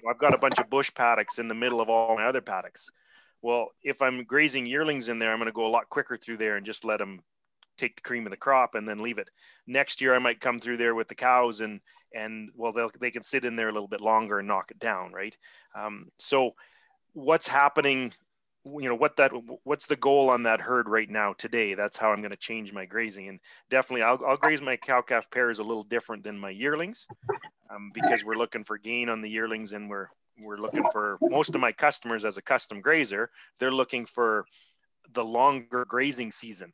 [0.08, 2.88] I've got a bunch of bush paddocks in the middle of all my other paddocks.
[3.42, 6.38] Well, if I'm grazing yearlings in there, I'm going to go a lot quicker through
[6.38, 7.22] there and just let them
[7.78, 9.30] take the cream of the crop and then leave it.
[9.66, 11.80] Next year, I might come through there with the cows and
[12.14, 14.78] and well they they can sit in there a little bit longer and knock it
[14.78, 15.36] down right?
[15.74, 16.52] Um, so
[17.12, 18.12] what's happening
[18.64, 19.32] you know what that
[19.64, 21.74] what's the goal on that herd right now today?
[21.74, 23.28] That's how i'm going to change my grazing.
[23.28, 23.40] And
[23.70, 27.06] definitely i'll, I'll graze my cow calf pairs a little different than my yearlings
[27.70, 30.08] um, because we're looking for gain on the yearlings and we're
[30.40, 34.44] we're looking for most of my customers as a custom grazer they're looking for
[35.12, 36.72] the longer grazing season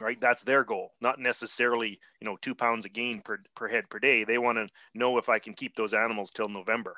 [0.00, 0.20] right?
[0.20, 3.98] That's their goal not necessarily you know two pounds of gain per, per head per
[3.98, 4.24] day.
[4.24, 6.96] They want to know if i can keep those animals till november.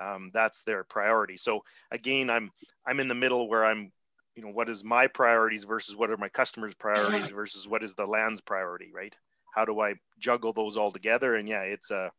[0.00, 1.36] Um, that's their priority.
[1.36, 2.50] So again i'm
[2.86, 3.92] i'm in the middle where i'm
[4.34, 7.94] you know what is my priorities versus what are my customers priorities versus what is
[7.94, 9.16] the land's priority right?
[9.54, 11.34] How do i juggle those all together?
[11.36, 12.10] And yeah it's a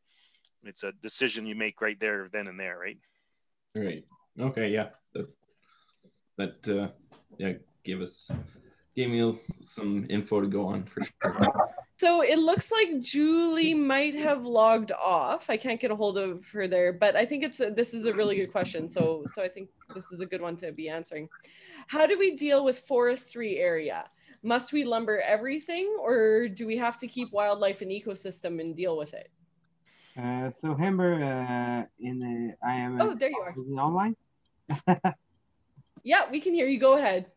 [0.64, 2.98] it's a decision you make right there then and there right?
[3.76, 4.06] Right.
[4.40, 4.90] Okay yeah.
[5.14, 5.28] That,
[6.38, 6.88] that uh
[7.38, 7.54] yeah
[7.84, 8.30] give us
[8.96, 11.38] gave me some info to go on for sure.
[11.98, 15.50] So it looks like Julie might have logged off.
[15.50, 18.06] I can't get a hold of her there, but I think it's a, this is
[18.06, 18.90] a really good question.
[18.90, 21.30] So so I think this is a good one to be answering.
[21.88, 24.06] How do we deal with forestry area?
[24.42, 28.98] Must we lumber everything, or do we have to keep wildlife and ecosystem and deal
[28.98, 29.32] with it?
[30.22, 33.56] Uh, so Amber, uh, in the, I am oh, there you are.
[33.82, 34.16] online.
[36.04, 36.80] yeah, we can hear you.
[36.80, 37.28] Go ahead.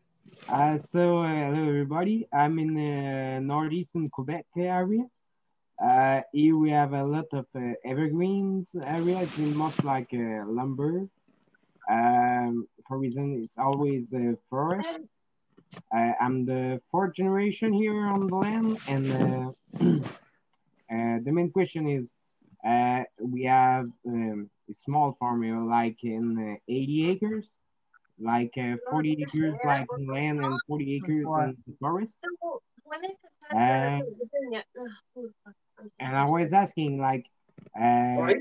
[0.49, 2.27] Uh, so uh, hello everybody.
[2.33, 5.05] I'm in the northeastern Quebec area.
[5.83, 9.19] Uh, here we have a lot of uh, evergreens area.
[9.21, 11.07] It's most like uh, lumber.
[11.89, 14.13] Um, for reason it's always
[14.49, 14.99] forest.
[15.95, 19.51] Uh, I'm the fourth generation here on the land, and uh,
[19.85, 22.11] uh, the main question is,
[22.65, 27.49] uh, we have um, a small farm here, like in uh, 80 acres,
[28.19, 32.15] like uh, 40 acres like land and 40 acres in the forest.
[33.53, 33.99] Uh,
[35.99, 37.25] and I was asking, like,
[37.79, 38.33] uh,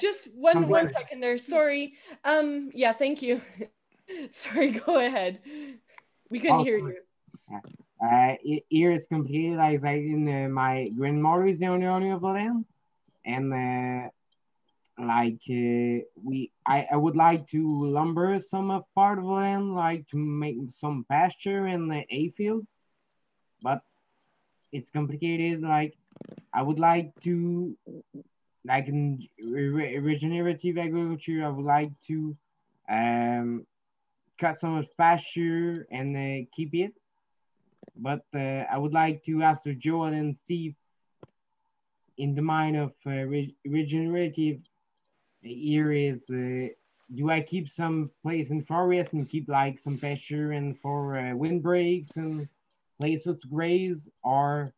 [0.00, 1.38] just one one second there.
[1.38, 1.94] Sorry.
[2.24, 2.70] Um.
[2.74, 2.92] Yeah.
[2.92, 3.40] Thank you.
[4.30, 4.70] Sorry.
[4.72, 5.40] Go ahead.
[6.30, 6.94] We couldn't Oh, hear sorry.
[6.94, 7.60] you.
[7.98, 12.14] Uh, it, here is completely like I in uh, my grandmother is the only owner
[12.14, 12.64] of the land,
[13.24, 14.10] and uh,
[14.98, 20.06] like uh, we, I, I would like to lumber some of part of land, like
[20.08, 22.66] to make some pasture and the hay fields,
[23.62, 23.82] but
[24.72, 25.62] it's complicated.
[25.62, 25.94] Like
[26.52, 27.76] I would like to,
[28.66, 32.36] like in re- regenerative agriculture, I would like to
[32.88, 33.66] um,
[34.38, 36.92] cut some of pasture and uh, keep it.
[37.96, 40.74] But uh, I would like to ask Joel and Steve
[42.18, 44.58] in the mind of uh, re- regenerative
[45.44, 46.68] areas, uh,
[47.14, 51.34] do I keep some place in forest and keep like some pasture and for uh,
[51.34, 52.48] windbreaks and
[52.98, 54.72] places to graze, or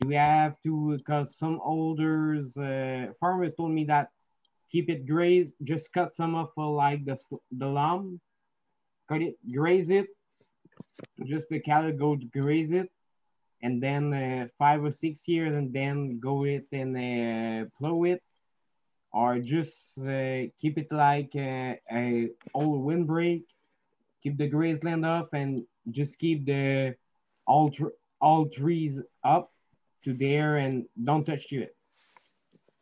[0.00, 0.98] do we have to?
[0.98, 4.10] Because some older uh, farmers told me that
[4.70, 7.16] keep it grazed, just cut some of uh, like the
[7.52, 8.20] the lamb,
[9.08, 10.06] cut it, graze it,
[11.26, 12.90] just the cattle go to graze it,
[13.62, 18.22] and then uh, five or six years, and then go it and uh, plow it,
[19.12, 23.44] or just uh, keep it like uh, a old windbreak,
[24.22, 26.94] keep the grassland off, and just keep the
[27.46, 27.70] all
[28.20, 29.52] all trees up
[30.04, 31.76] to there and don't touch to it.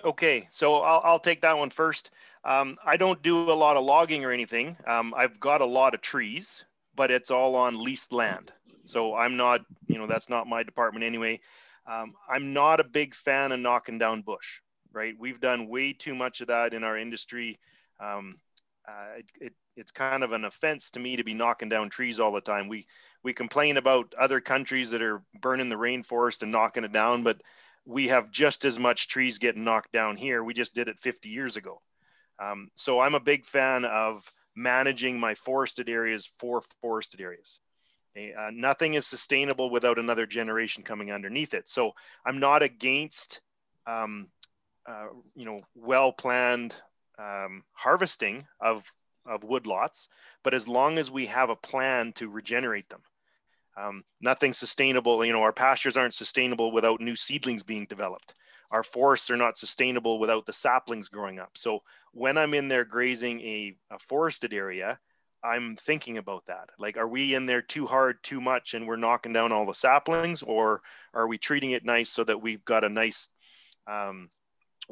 [0.04, 2.10] Okay, so I'll, I'll take that one first.
[2.44, 4.76] Um, I don't do a lot of logging or anything.
[4.86, 6.64] Um, I've got a lot of trees,
[6.94, 8.52] but it's all on leased land.
[8.84, 11.40] So I'm not, you know, that's not my department anyway.
[11.86, 14.60] Um, I'm not a big fan of knocking down bush,
[14.92, 15.14] right?
[15.18, 17.58] We've done way too much of that in our industry.
[18.00, 18.36] Um,
[18.86, 22.20] uh, it, it, it's kind of an offense to me to be knocking down trees
[22.20, 22.68] all the time.
[22.68, 22.86] We
[23.22, 27.40] we complain about other countries that are burning the rainforest and knocking it down, but
[27.84, 30.42] we have just as much trees getting knocked down here.
[30.42, 31.80] We just did it 50 years ago.
[32.38, 34.22] Um, so I'm a big fan of
[34.54, 37.60] managing my forested areas for forested areas.
[38.16, 41.68] Uh, nothing is sustainable without another generation coming underneath it.
[41.68, 41.92] So
[42.26, 43.40] I'm not against,
[43.86, 44.26] um,
[44.88, 46.74] uh, you know, well-planned
[47.18, 48.84] um, harvesting of
[49.26, 50.08] of woodlots,
[50.42, 53.02] but as long as we have a plan to regenerate them.
[53.76, 58.32] Um, nothing sustainable, you know, our pastures aren't sustainable without new seedlings being developed.
[58.70, 61.50] Our forests are not sustainable without the saplings growing up.
[61.56, 61.80] So
[62.12, 64.98] when I'm in there grazing a, a forested area,
[65.44, 66.70] I'm thinking about that.
[66.78, 69.74] Like, are we in there too hard, too much, and we're knocking down all the
[69.74, 70.82] saplings, or
[71.14, 73.28] are we treating it nice so that we've got a nice
[73.86, 74.30] um,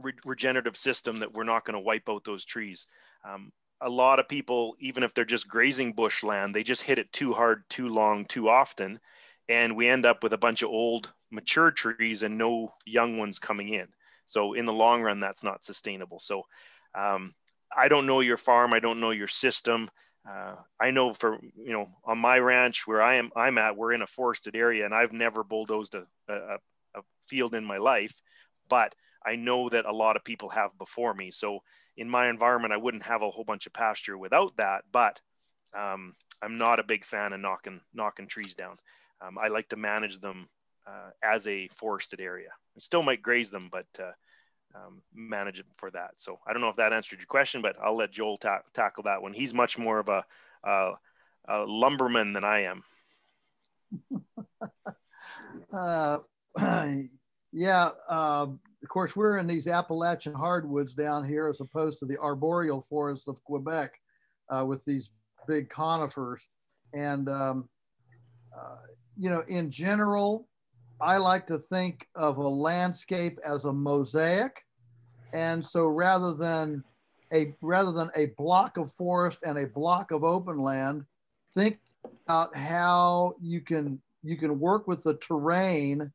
[0.02, 2.86] re- regenerative system that we're not going to wipe out those trees?
[3.24, 7.12] Um, a lot of people, even if they're just grazing bushland, they just hit it
[7.12, 8.98] too hard, too long, too often.
[9.48, 13.38] And we end up with a bunch of old, mature trees and no young ones
[13.38, 13.88] coming in.
[14.24, 16.18] So, in the long run, that's not sustainable.
[16.18, 16.42] So,
[16.94, 17.34] um,
[17.76, 18.72] I don't know your farm.
[18.72, 19.88] I don't know your system.
[20.28, 23.92] Uh, I know for you know on my ranch where I am I'm at we're
[23.92, 26.56] in a forested area and I've never bulldozed a, a,
[26.96, 28.20] a field in my life,
[28.68, 28.94] but
[29.26, 31.30] I know that a lot of people have before me.
[31.30, 31.60] So
[31.96, 35.20] in my environment I wouldn't have a whole bunch of pasture without that, but
[35.76, 38.78] um, I'm not a big fan of knocking knocking trees down.
[39.20, 40.48] Um, I like to manage them
[40.86, 42.50] uh, as a forested area.
[42.76, 44.12] I still might graze them, but uh,
[44.74, 46.12] um, manage it for that.
[46.16, 49.04] So I don't know if that answered your question, but I'll let Joel ta- tackle
[49.04, 49.32] that one.
[49.32, 50.24] He's much more of a,
[50.64, 50.92] a,
[51.48, 52.82] a lumberman than I am.
[55.72, 56.18] Uh,
[57.52, 58.46] yeah, uh,
[58.86, 63.26] of course, we're in these Appalachian hardwoods down here as opposed to the arboreal forests
[63.26, 63.90] of Quebec
[64.48, 65.10] uh, with these
[65.48, 66.46] big conifers.
[66.94, 67.68] And um,
[68.56, 68.76] uh,
[69.18, 70.46] you know, in general,
[71.00, 74.62] I like to think of a landscape as a mosaic.
[75.32, 76.84] And so rather than
[77.34, 81.04] a rather than a block of forest and a block of open land,
[81.56, 81.80] think
[82.24, 86.12] about how you can you can work with the terrain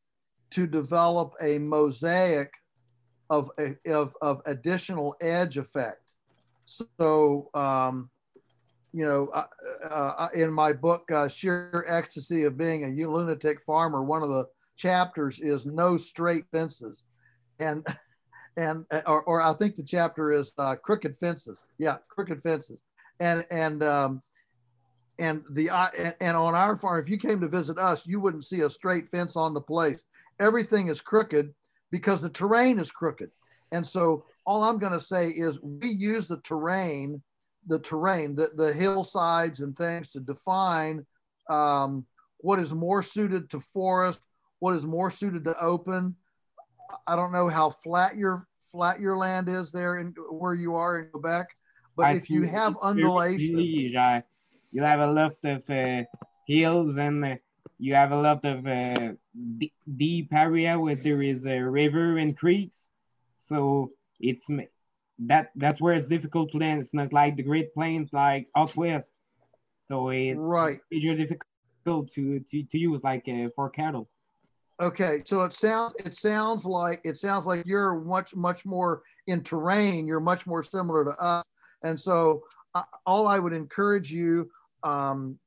[0.51, 2.49] to develop a mosaic
[3.31, 3.49] of,
[3.87, 6.03] of, of additional edge effect.
[6.65, 8.09] So, um,
[8.91, 9.45] you know, uh,
[9.89, 14.47] uh, in my book, uh, Sheer Ecstasy of Being a Lunatic Farmer, one of the
[14.75, 17.05] chapters is No Straight Fences.
[17.59, 17.87] And,
[18.57, 21.63] and or, or I think the chapter is uh, Crooked Fences.
[21.77, 22.79] Yeah, Crooked Fences.
[23.21, 24.21] And, and, um,
[25.19, 25.69] and the
[26.19, 29.07] and on our farm, if you came to visit us, you wouldn't see a straight
[29.09, 30.03] fence on the place.
[30.39, 31.53] Everything is crooked
[31.91, 33.29] because the terrain is crooked.
[33.71, 37.21] And so all I'm going to say is we use the terrain,
[37.67, 41.05] the terrain, the, the hillsides and things to define
[41.49, 42.05] um,
[42.37, 44.21] what is more suited to forest,
[44.59, 46.15] what is more suited to open.
[47.07, 50.99] I don't know how flat your flat your land is there in where you are
[50.99, 51.47] in Quebec,
[51.95, 53.59] but I if you have undulation,
[54.71, 56.03] you have a lot of uh,
[56.47, 57.35] hills and uh,
[57.81, 59.13] you have a lot of uh,
[59.97, 62.91] deep area where there is a river and creeks.
[63.39, 64.45] So it's
[65.25, 66.81] that that's where it's difficult to land.
[66.81, 69.11] It's not like the Great Plains like out west.
[69.87, 70.77] So it's right.
[70.91, 74.07] It's difficult to, to, to use like uh, for cattle.
[74.79, 79.41] Okay, so it sounds it sounds like it sounds like you're much much more in
[79.41, 80.05] terrain.
[80.05, 81.45] You're much more similar to us,
[81.83, 82.43] and so
[82.75, 84.51] uh, all I would encourage you
[84.83, 85.39] um,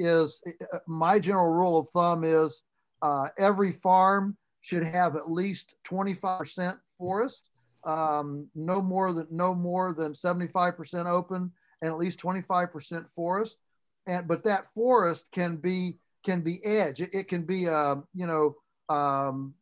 [0.00, 2.62] is uh, my general rule of thumb is
[3.02, 7.50] uh, every farm should have at least 25% forest,
[7.84, 11.50] um, no more than no more than 75% open,
[11.82, 13.58] and at least 25% forest.
[14.06, 17.00] And but that forest can be can be edge.
[17.00, 18.56] It, it can be uh, you know
[18.88, 19.54] um,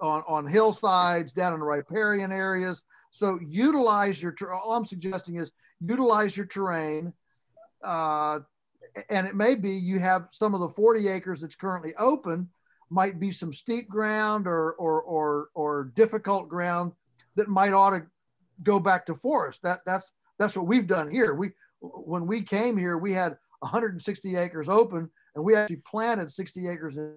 [0.00, 2.82] on on hillsides, down in the riparian areas.
[3.10, 4.34] So utilize your.
[4.52, 5.50] All I'm suggesting is
[5.80, 7.12] utilize your terrain
[7.84, 8.40] uh,
[9.10, 12.48] and it may be you have some of the 40 acres that's currently open
[12.90, 16.92] might be some steep ground or or or, or difficult ground
[17.36, 18.06] that might ought to
[18.62, 19.62] go back to forest.
[19.62, 21.34] That that's that's what we've done here.
[21.34, 21.50] We
[21.80, 26.96] when we came here, we had 160 acres open, and we actually planted 60 acres
[26.96, 27.14] in,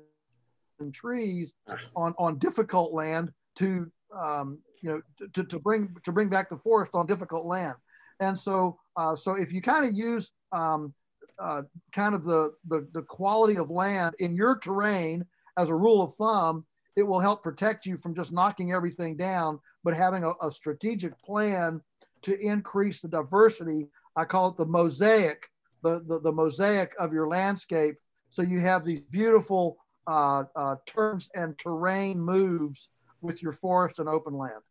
[0.79, 1.53] in trees
[1.95, 6.57] on on difficult land to um, you know to, to bring to bring back the
[6.57, 7.75] forest on difficult land.
[8.19, 10.93] And so uh, so if you kind of use um,
[11.41, 15.25] uh, kind of the, the, the quality of land in your terrain
[15.57, 16.65] as a rule of thumb,
[16.95, 21.17] it will help protect you from just knocking everything down, but having a, a strategic
[21.19, 21.81] plan
[22.21, 23.87] to increase the diversity.
[24.15, 25.49] I call it the mosaic,
[25.83, 27.95] the, the, the mosaic of your landscape.
[28.29, 29.77] So you have these beautiful
[30.07, 32.89] uh, uh, turns and terrain moves
[33.21, 34.61] with your forest and open land.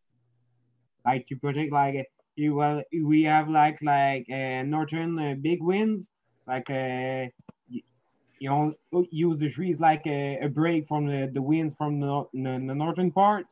[1.05, 2.06] Like to protect like
[2.36, 6.09] you well we have like like uh, northern uh, big winds
[6.52, 7.27] like uh,
[8.40, 8.74] you, know
[9.10, 12.77] use the trees like a, a break from the, the winds from the, the, the
[12.85, 13.47] northern part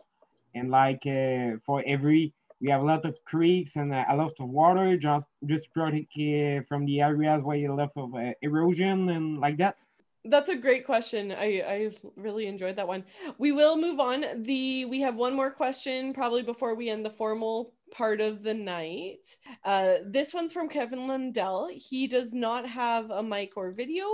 [0.55, 4.49] and like uh, for every we have a lot of creeks and a lot of
[4.49, 9.39] water just just protect uh, from the areas where you left of uh, erosion and
[9.39, 9.77] like that
[10.25, 11.33] that's a great question.
[11.33, 13.05] I, I really enjoyed that one.
[13.39, 14.25] We will move on.
[14.43, 18.55] The we have one more question probably before we end the formal part of the
[18.55, 19.36] night.
[19.65, 21.69] Uh, this one's from Kevin Lundell.
[21.73, 24.05] He does not have a mic or video.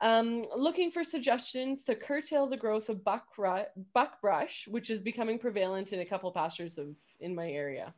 [0.00, 3.26] Um, looking for suggestions to curtail the growth of buck
[3.92, 7.94] buckbrush, which is becoming prevalent in a couple pastures of in my area.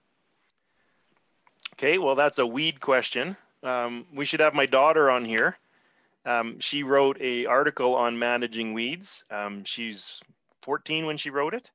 [1.75, 3.37] Okay, well that's a weed question.
[3.63, 5.57] Um, we should have my daughter on here.
[6.25, 9.25] Um, she wrote a article on managing weeds.
[9.31, 10.21] Um, she's
[10.63, 11.71] 14 when she wrote it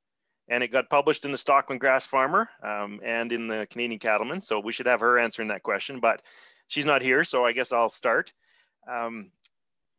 [0.52, 4.41] and it got published in the Stockman Grass Farmer um, and in the Canadian Cattleman.
[4.41, 6.22] So we should have her answering that question, but
[6.68, 8.34] she's not here, so I guess I'll start.
[8.86, 9.32] Um,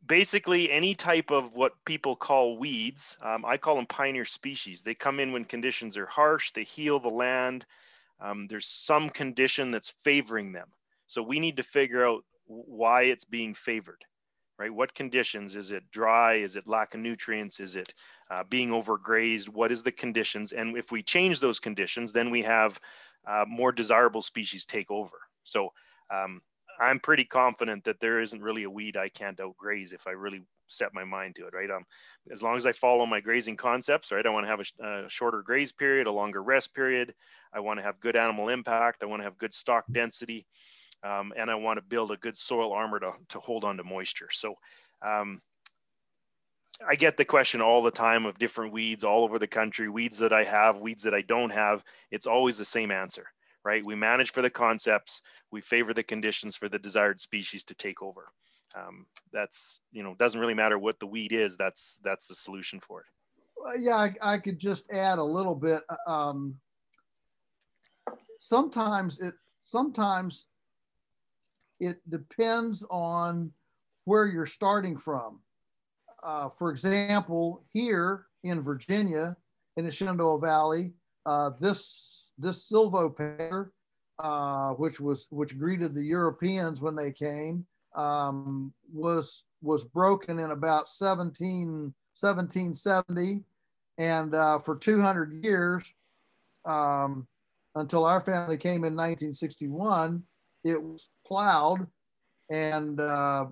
[0.05, 4.83] basically, any type of what people call weeds, um, I call them pioneer species.
[4.83, 7.65] They come in when conditions are harsh, they heal the land.
[8.21, 10.67] Um, there's some condition that's favoring them.
[11.07, 14.05] So we need to figure out why it's being favored
[14.57, 14.73] right?
[14.73, 15.55] What conditions?
[15.55, 16.35] Is it dry?
[16.35, 17.59] Is it lack of nutrients?
[17.59, 17.93] Is it
[18.29, 19.49] uh, being overgrazed?
[19.49, 20.51] What is the conditions?
[20.53, 22.79] And if we change those conditions, then we have
[23.27, 25.17] uh, more desirable species take over.
[25.43, 25.73] So
[26.13, 26.41] um,
[26.79, 30.41] I'm pretty confident that there isn't really a weed I can't outgraze if I really
[30.67, 31.69] set my mind to it, right?
[31.69, 31.85] Um,
[32.31, 34.25] as long as I follow my grazing concepts, right?
[34.25, 37.13] I want to have a, a shorter graze period, a longer rest period.
[37.53, 39.03] I want to have good animal impact.
[39.03, 40.47] I want to have good stock density
[41.03, 43.83] um, and I want to build a good soil armor to, to hold on to
[43.83, 44.29] moisture.
[44.31, 44.55] So
[45.05, 45.41] um,
[46.87, 50.17] I get the question all the time of different weeds all over the country, weeds
[50.19, 51.83] that I have, weeds that I don't have.
[52.11, 53.27] It's always the same answer,
[53.63, 53.85] right?
[53.85, 55.21] We manage for the concepts,
[55.51, 58.29] we favor the conditions for the desired species to take over.
[58.75, 62.79] Um, that's, you know, doesn't really matter what the weed is, that's, that's the solution
[62.79, 63.05] for it.
[63.55, 65.83] Well, yeah, I, I, could just add a little bit.
[66.07, 66.55] Uh, um,
[68.39, 69.35] sometimes it,
[69.65, 70.47] sometimes
[71.79, 73.51] it depends on
[74.05, 75.39] where you're starting from.
[76.23, 79.35] Uh, for example, here in Virginia,
[79.77, 80.93] in the Shenandoah Valley,
[81.25, 83.69] uh, this this silvopear,
[84.19, 90.51] uh, which was which greeted the Europeans when they came, um, was was broken in
[90.51, 93.43] about 17, 1770,
[93.97, 95.93] and uh, for 200 years,
[96.65, 97.25] um,
[97.75, 100.21] until our family came in 1961,
[100.63, 101.87] it was plowed
[102.49, 103.45] and uh,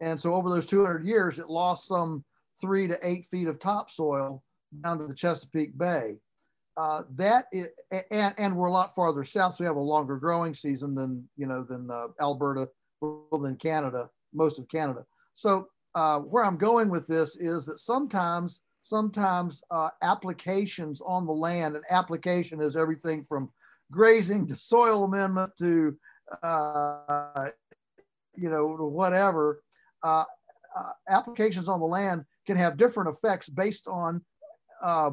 [0.00, 2.24] and so over those 200 years, it lost some
[2.60, 4.42] three to eight feet of topsoil
[4.82, 6.16] down to the Chesapeake Bay.
[6.76, 7.68] Uh, that is,
[8.12, 11.28] and, and we're a lot farther south, so we have a longer growing season than
[11.36, 12.68] you know than uh, Alberta,
[13.02, 15.04] than Canada, most of Canada.
[15.34, 21.32] So uh, where I'm going with this is that sometimes sometimes uh, applications on the
[21.32, 23.50] land, and application is everything from
[23.90, 25.96] grazing to soil amendment to
[26.42, 27.48] uh,
[28.36, 29.62] you know whatever
[30.02, 30.24] uh,
[30.76, 34.22] uh, applications on the land can have different effects based on
[34.82, 35.10] uh,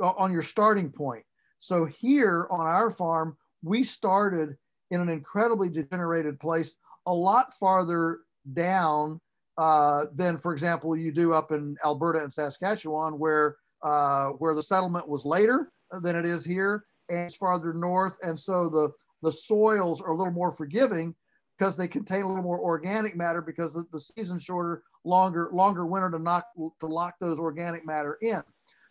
[0.00, 1.24] on your starting point.
[1.58, 4.56] So here on our farm, we started
[4.90, 6.76] in an incredibly degenerated place,
[7.06, 8.20] a lot farther
[8.54, 9.20] down
[9.56, 14.62] uh, than, for example, you do up in Alberta and Saskatchewan, where uh, where the
[14.62, 15.70] settlement was later
[16.02, 18.90] than it is here, and it's farther north, and so the
[19.22, 21.14] the soils are a little more forgiving
[21.58, 25.86] because they contain a little more organic matter because the, the season's shorter, longer, longer
[25.86, 26.44] winter to knock
[26.80, 28.42] to lock those organic matter in.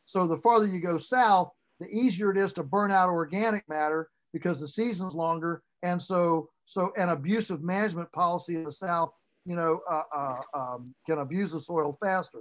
[0.05, 4.09] So the farther you go south, the easier it is to burn out organic matter
[4.33, 5.61] because the season's longer.
[5.83, 9.11] And so, so an abusive management policy in the south,
[9.45, 12.39] you know, uh, uh, um, can abuse the soil faster.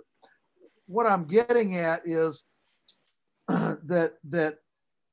[0.86, 2.44] What I'm getting at is
[3.48, 4.58] that that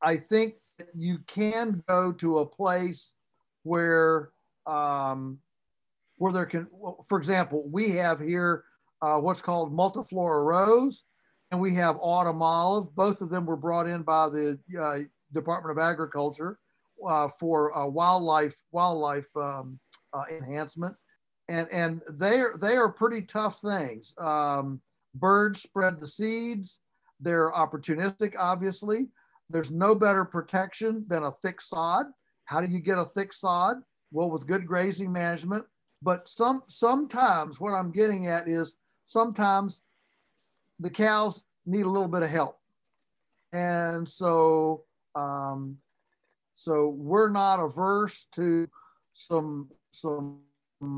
[0.01, 0.55] I think
[0.95, 3.13] you can go to a place
[3.63, 4.31] where
[4.65, 5.39] um,
[6.17, 6.67] where there can,
[7.07, 8.63] for example, we have here
[9.01, 11.03] uh, what's called multiflora rose,
[11.51, 12.95] and we have autumn olive.
[12.95, 14.99] Both of them were brought in by the uh,
[15.33, 16.59] Department of Agriculture
[17.05, 19.79] uh, for wildlife wildlife um,
[20.13, 20.95] uh, enhancement,
[21.49, 24.13] and and they are they are pretty tough things.
[24.17, 24.81] Um,
[25.15, 26.79] birds spread the seeds.
[27.19, 29.07] They're opportunistic, obviously.
[29.49, 32.07] There's no better protection than a thick sod.
[32.45, 33.77] How do you get a thick sod?
[34.13, 35.65] well with good grazing management.
[36.01, 39.81] But some sometimes what I'm getting at is sometimes
[40.79, 42.59] the cows need a little bit of help,
[43.51, 44.83] and so
[45.15, 45.77] um,
[46.55, 48.67] so we're not averse to
[49.13, 50.39] some some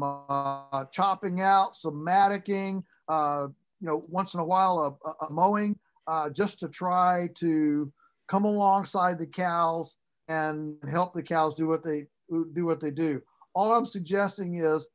[0.01, 3.47] uh, chopping out, some mattocking, uh,
[3.79, 5.77] you know, once in a while a, a mowing,
[6.07, 7.91] uh, just to try to
[8.27, 9.97] come alongside the cows
[10.27, 13.21] and help the cows do what they do what they do.
[13.53, 14.87] All I'm suggesting is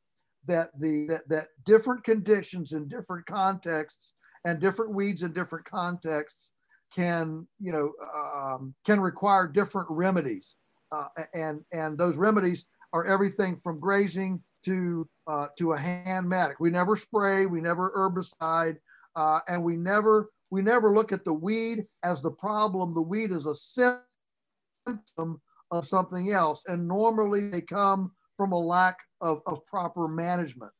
[0.47, 4.13] that the that, that different conditions in different contexts
[4.45, 6.51] and different weeds in different contexts
[6.93, 7.93] can you know
[8.35, 10.57] um, can require different remedies,
[10.91, 16.59] uh, and and those remedies are everything from grazing to uh, to a hand mattock.
[16.59, 18.77] We never spray, we never herbicide,
[19.15, 22.93] uh, and we never we never look at the weed as the problem.
[22.93, 25.41] The weed is a symptom
[25.71, 26.63] of something else.
[26.67, 30.71] And normally they come from a lack of, of proper management.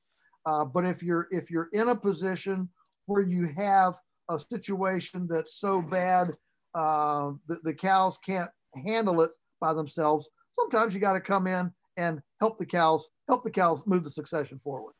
[0.46, 2.68] Uh, but if you're if you're in a position
[3.06, 3.96] where you have
[4.30, 6.36] a situation that's so bad
[6.74, 8.50] uh, that the cows can't
[8.86, 9.32] handle it
[9.62, 13.84] by themselves, sometimes you got to come in and help the cows help the cows
[13.86, 14.94] move the succession forward.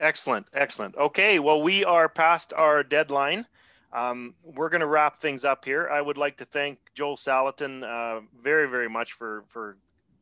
[0.00, 0.96] Excellent, excellent.
[0.96, 3.46] Okay, well we are past our deadline.
[3.92, 5.88] Um, we're going to wrap things up here.
[5.90, 9.76] I would like to thank Joel Salatin uh, very, very much for for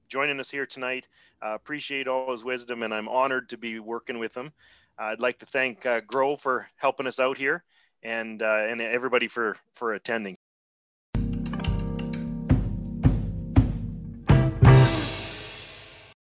[0.09, 1.07] joining us here tonight.
[1.45, 4.53] Uh, appreciate all his wisdom, and I'm honored to be working with him.
[4.99, 7.63] Uh, I'd like to thank uh, Grow for helping us out here,
[8.03, 10.38] and uh, and everybody for for attending.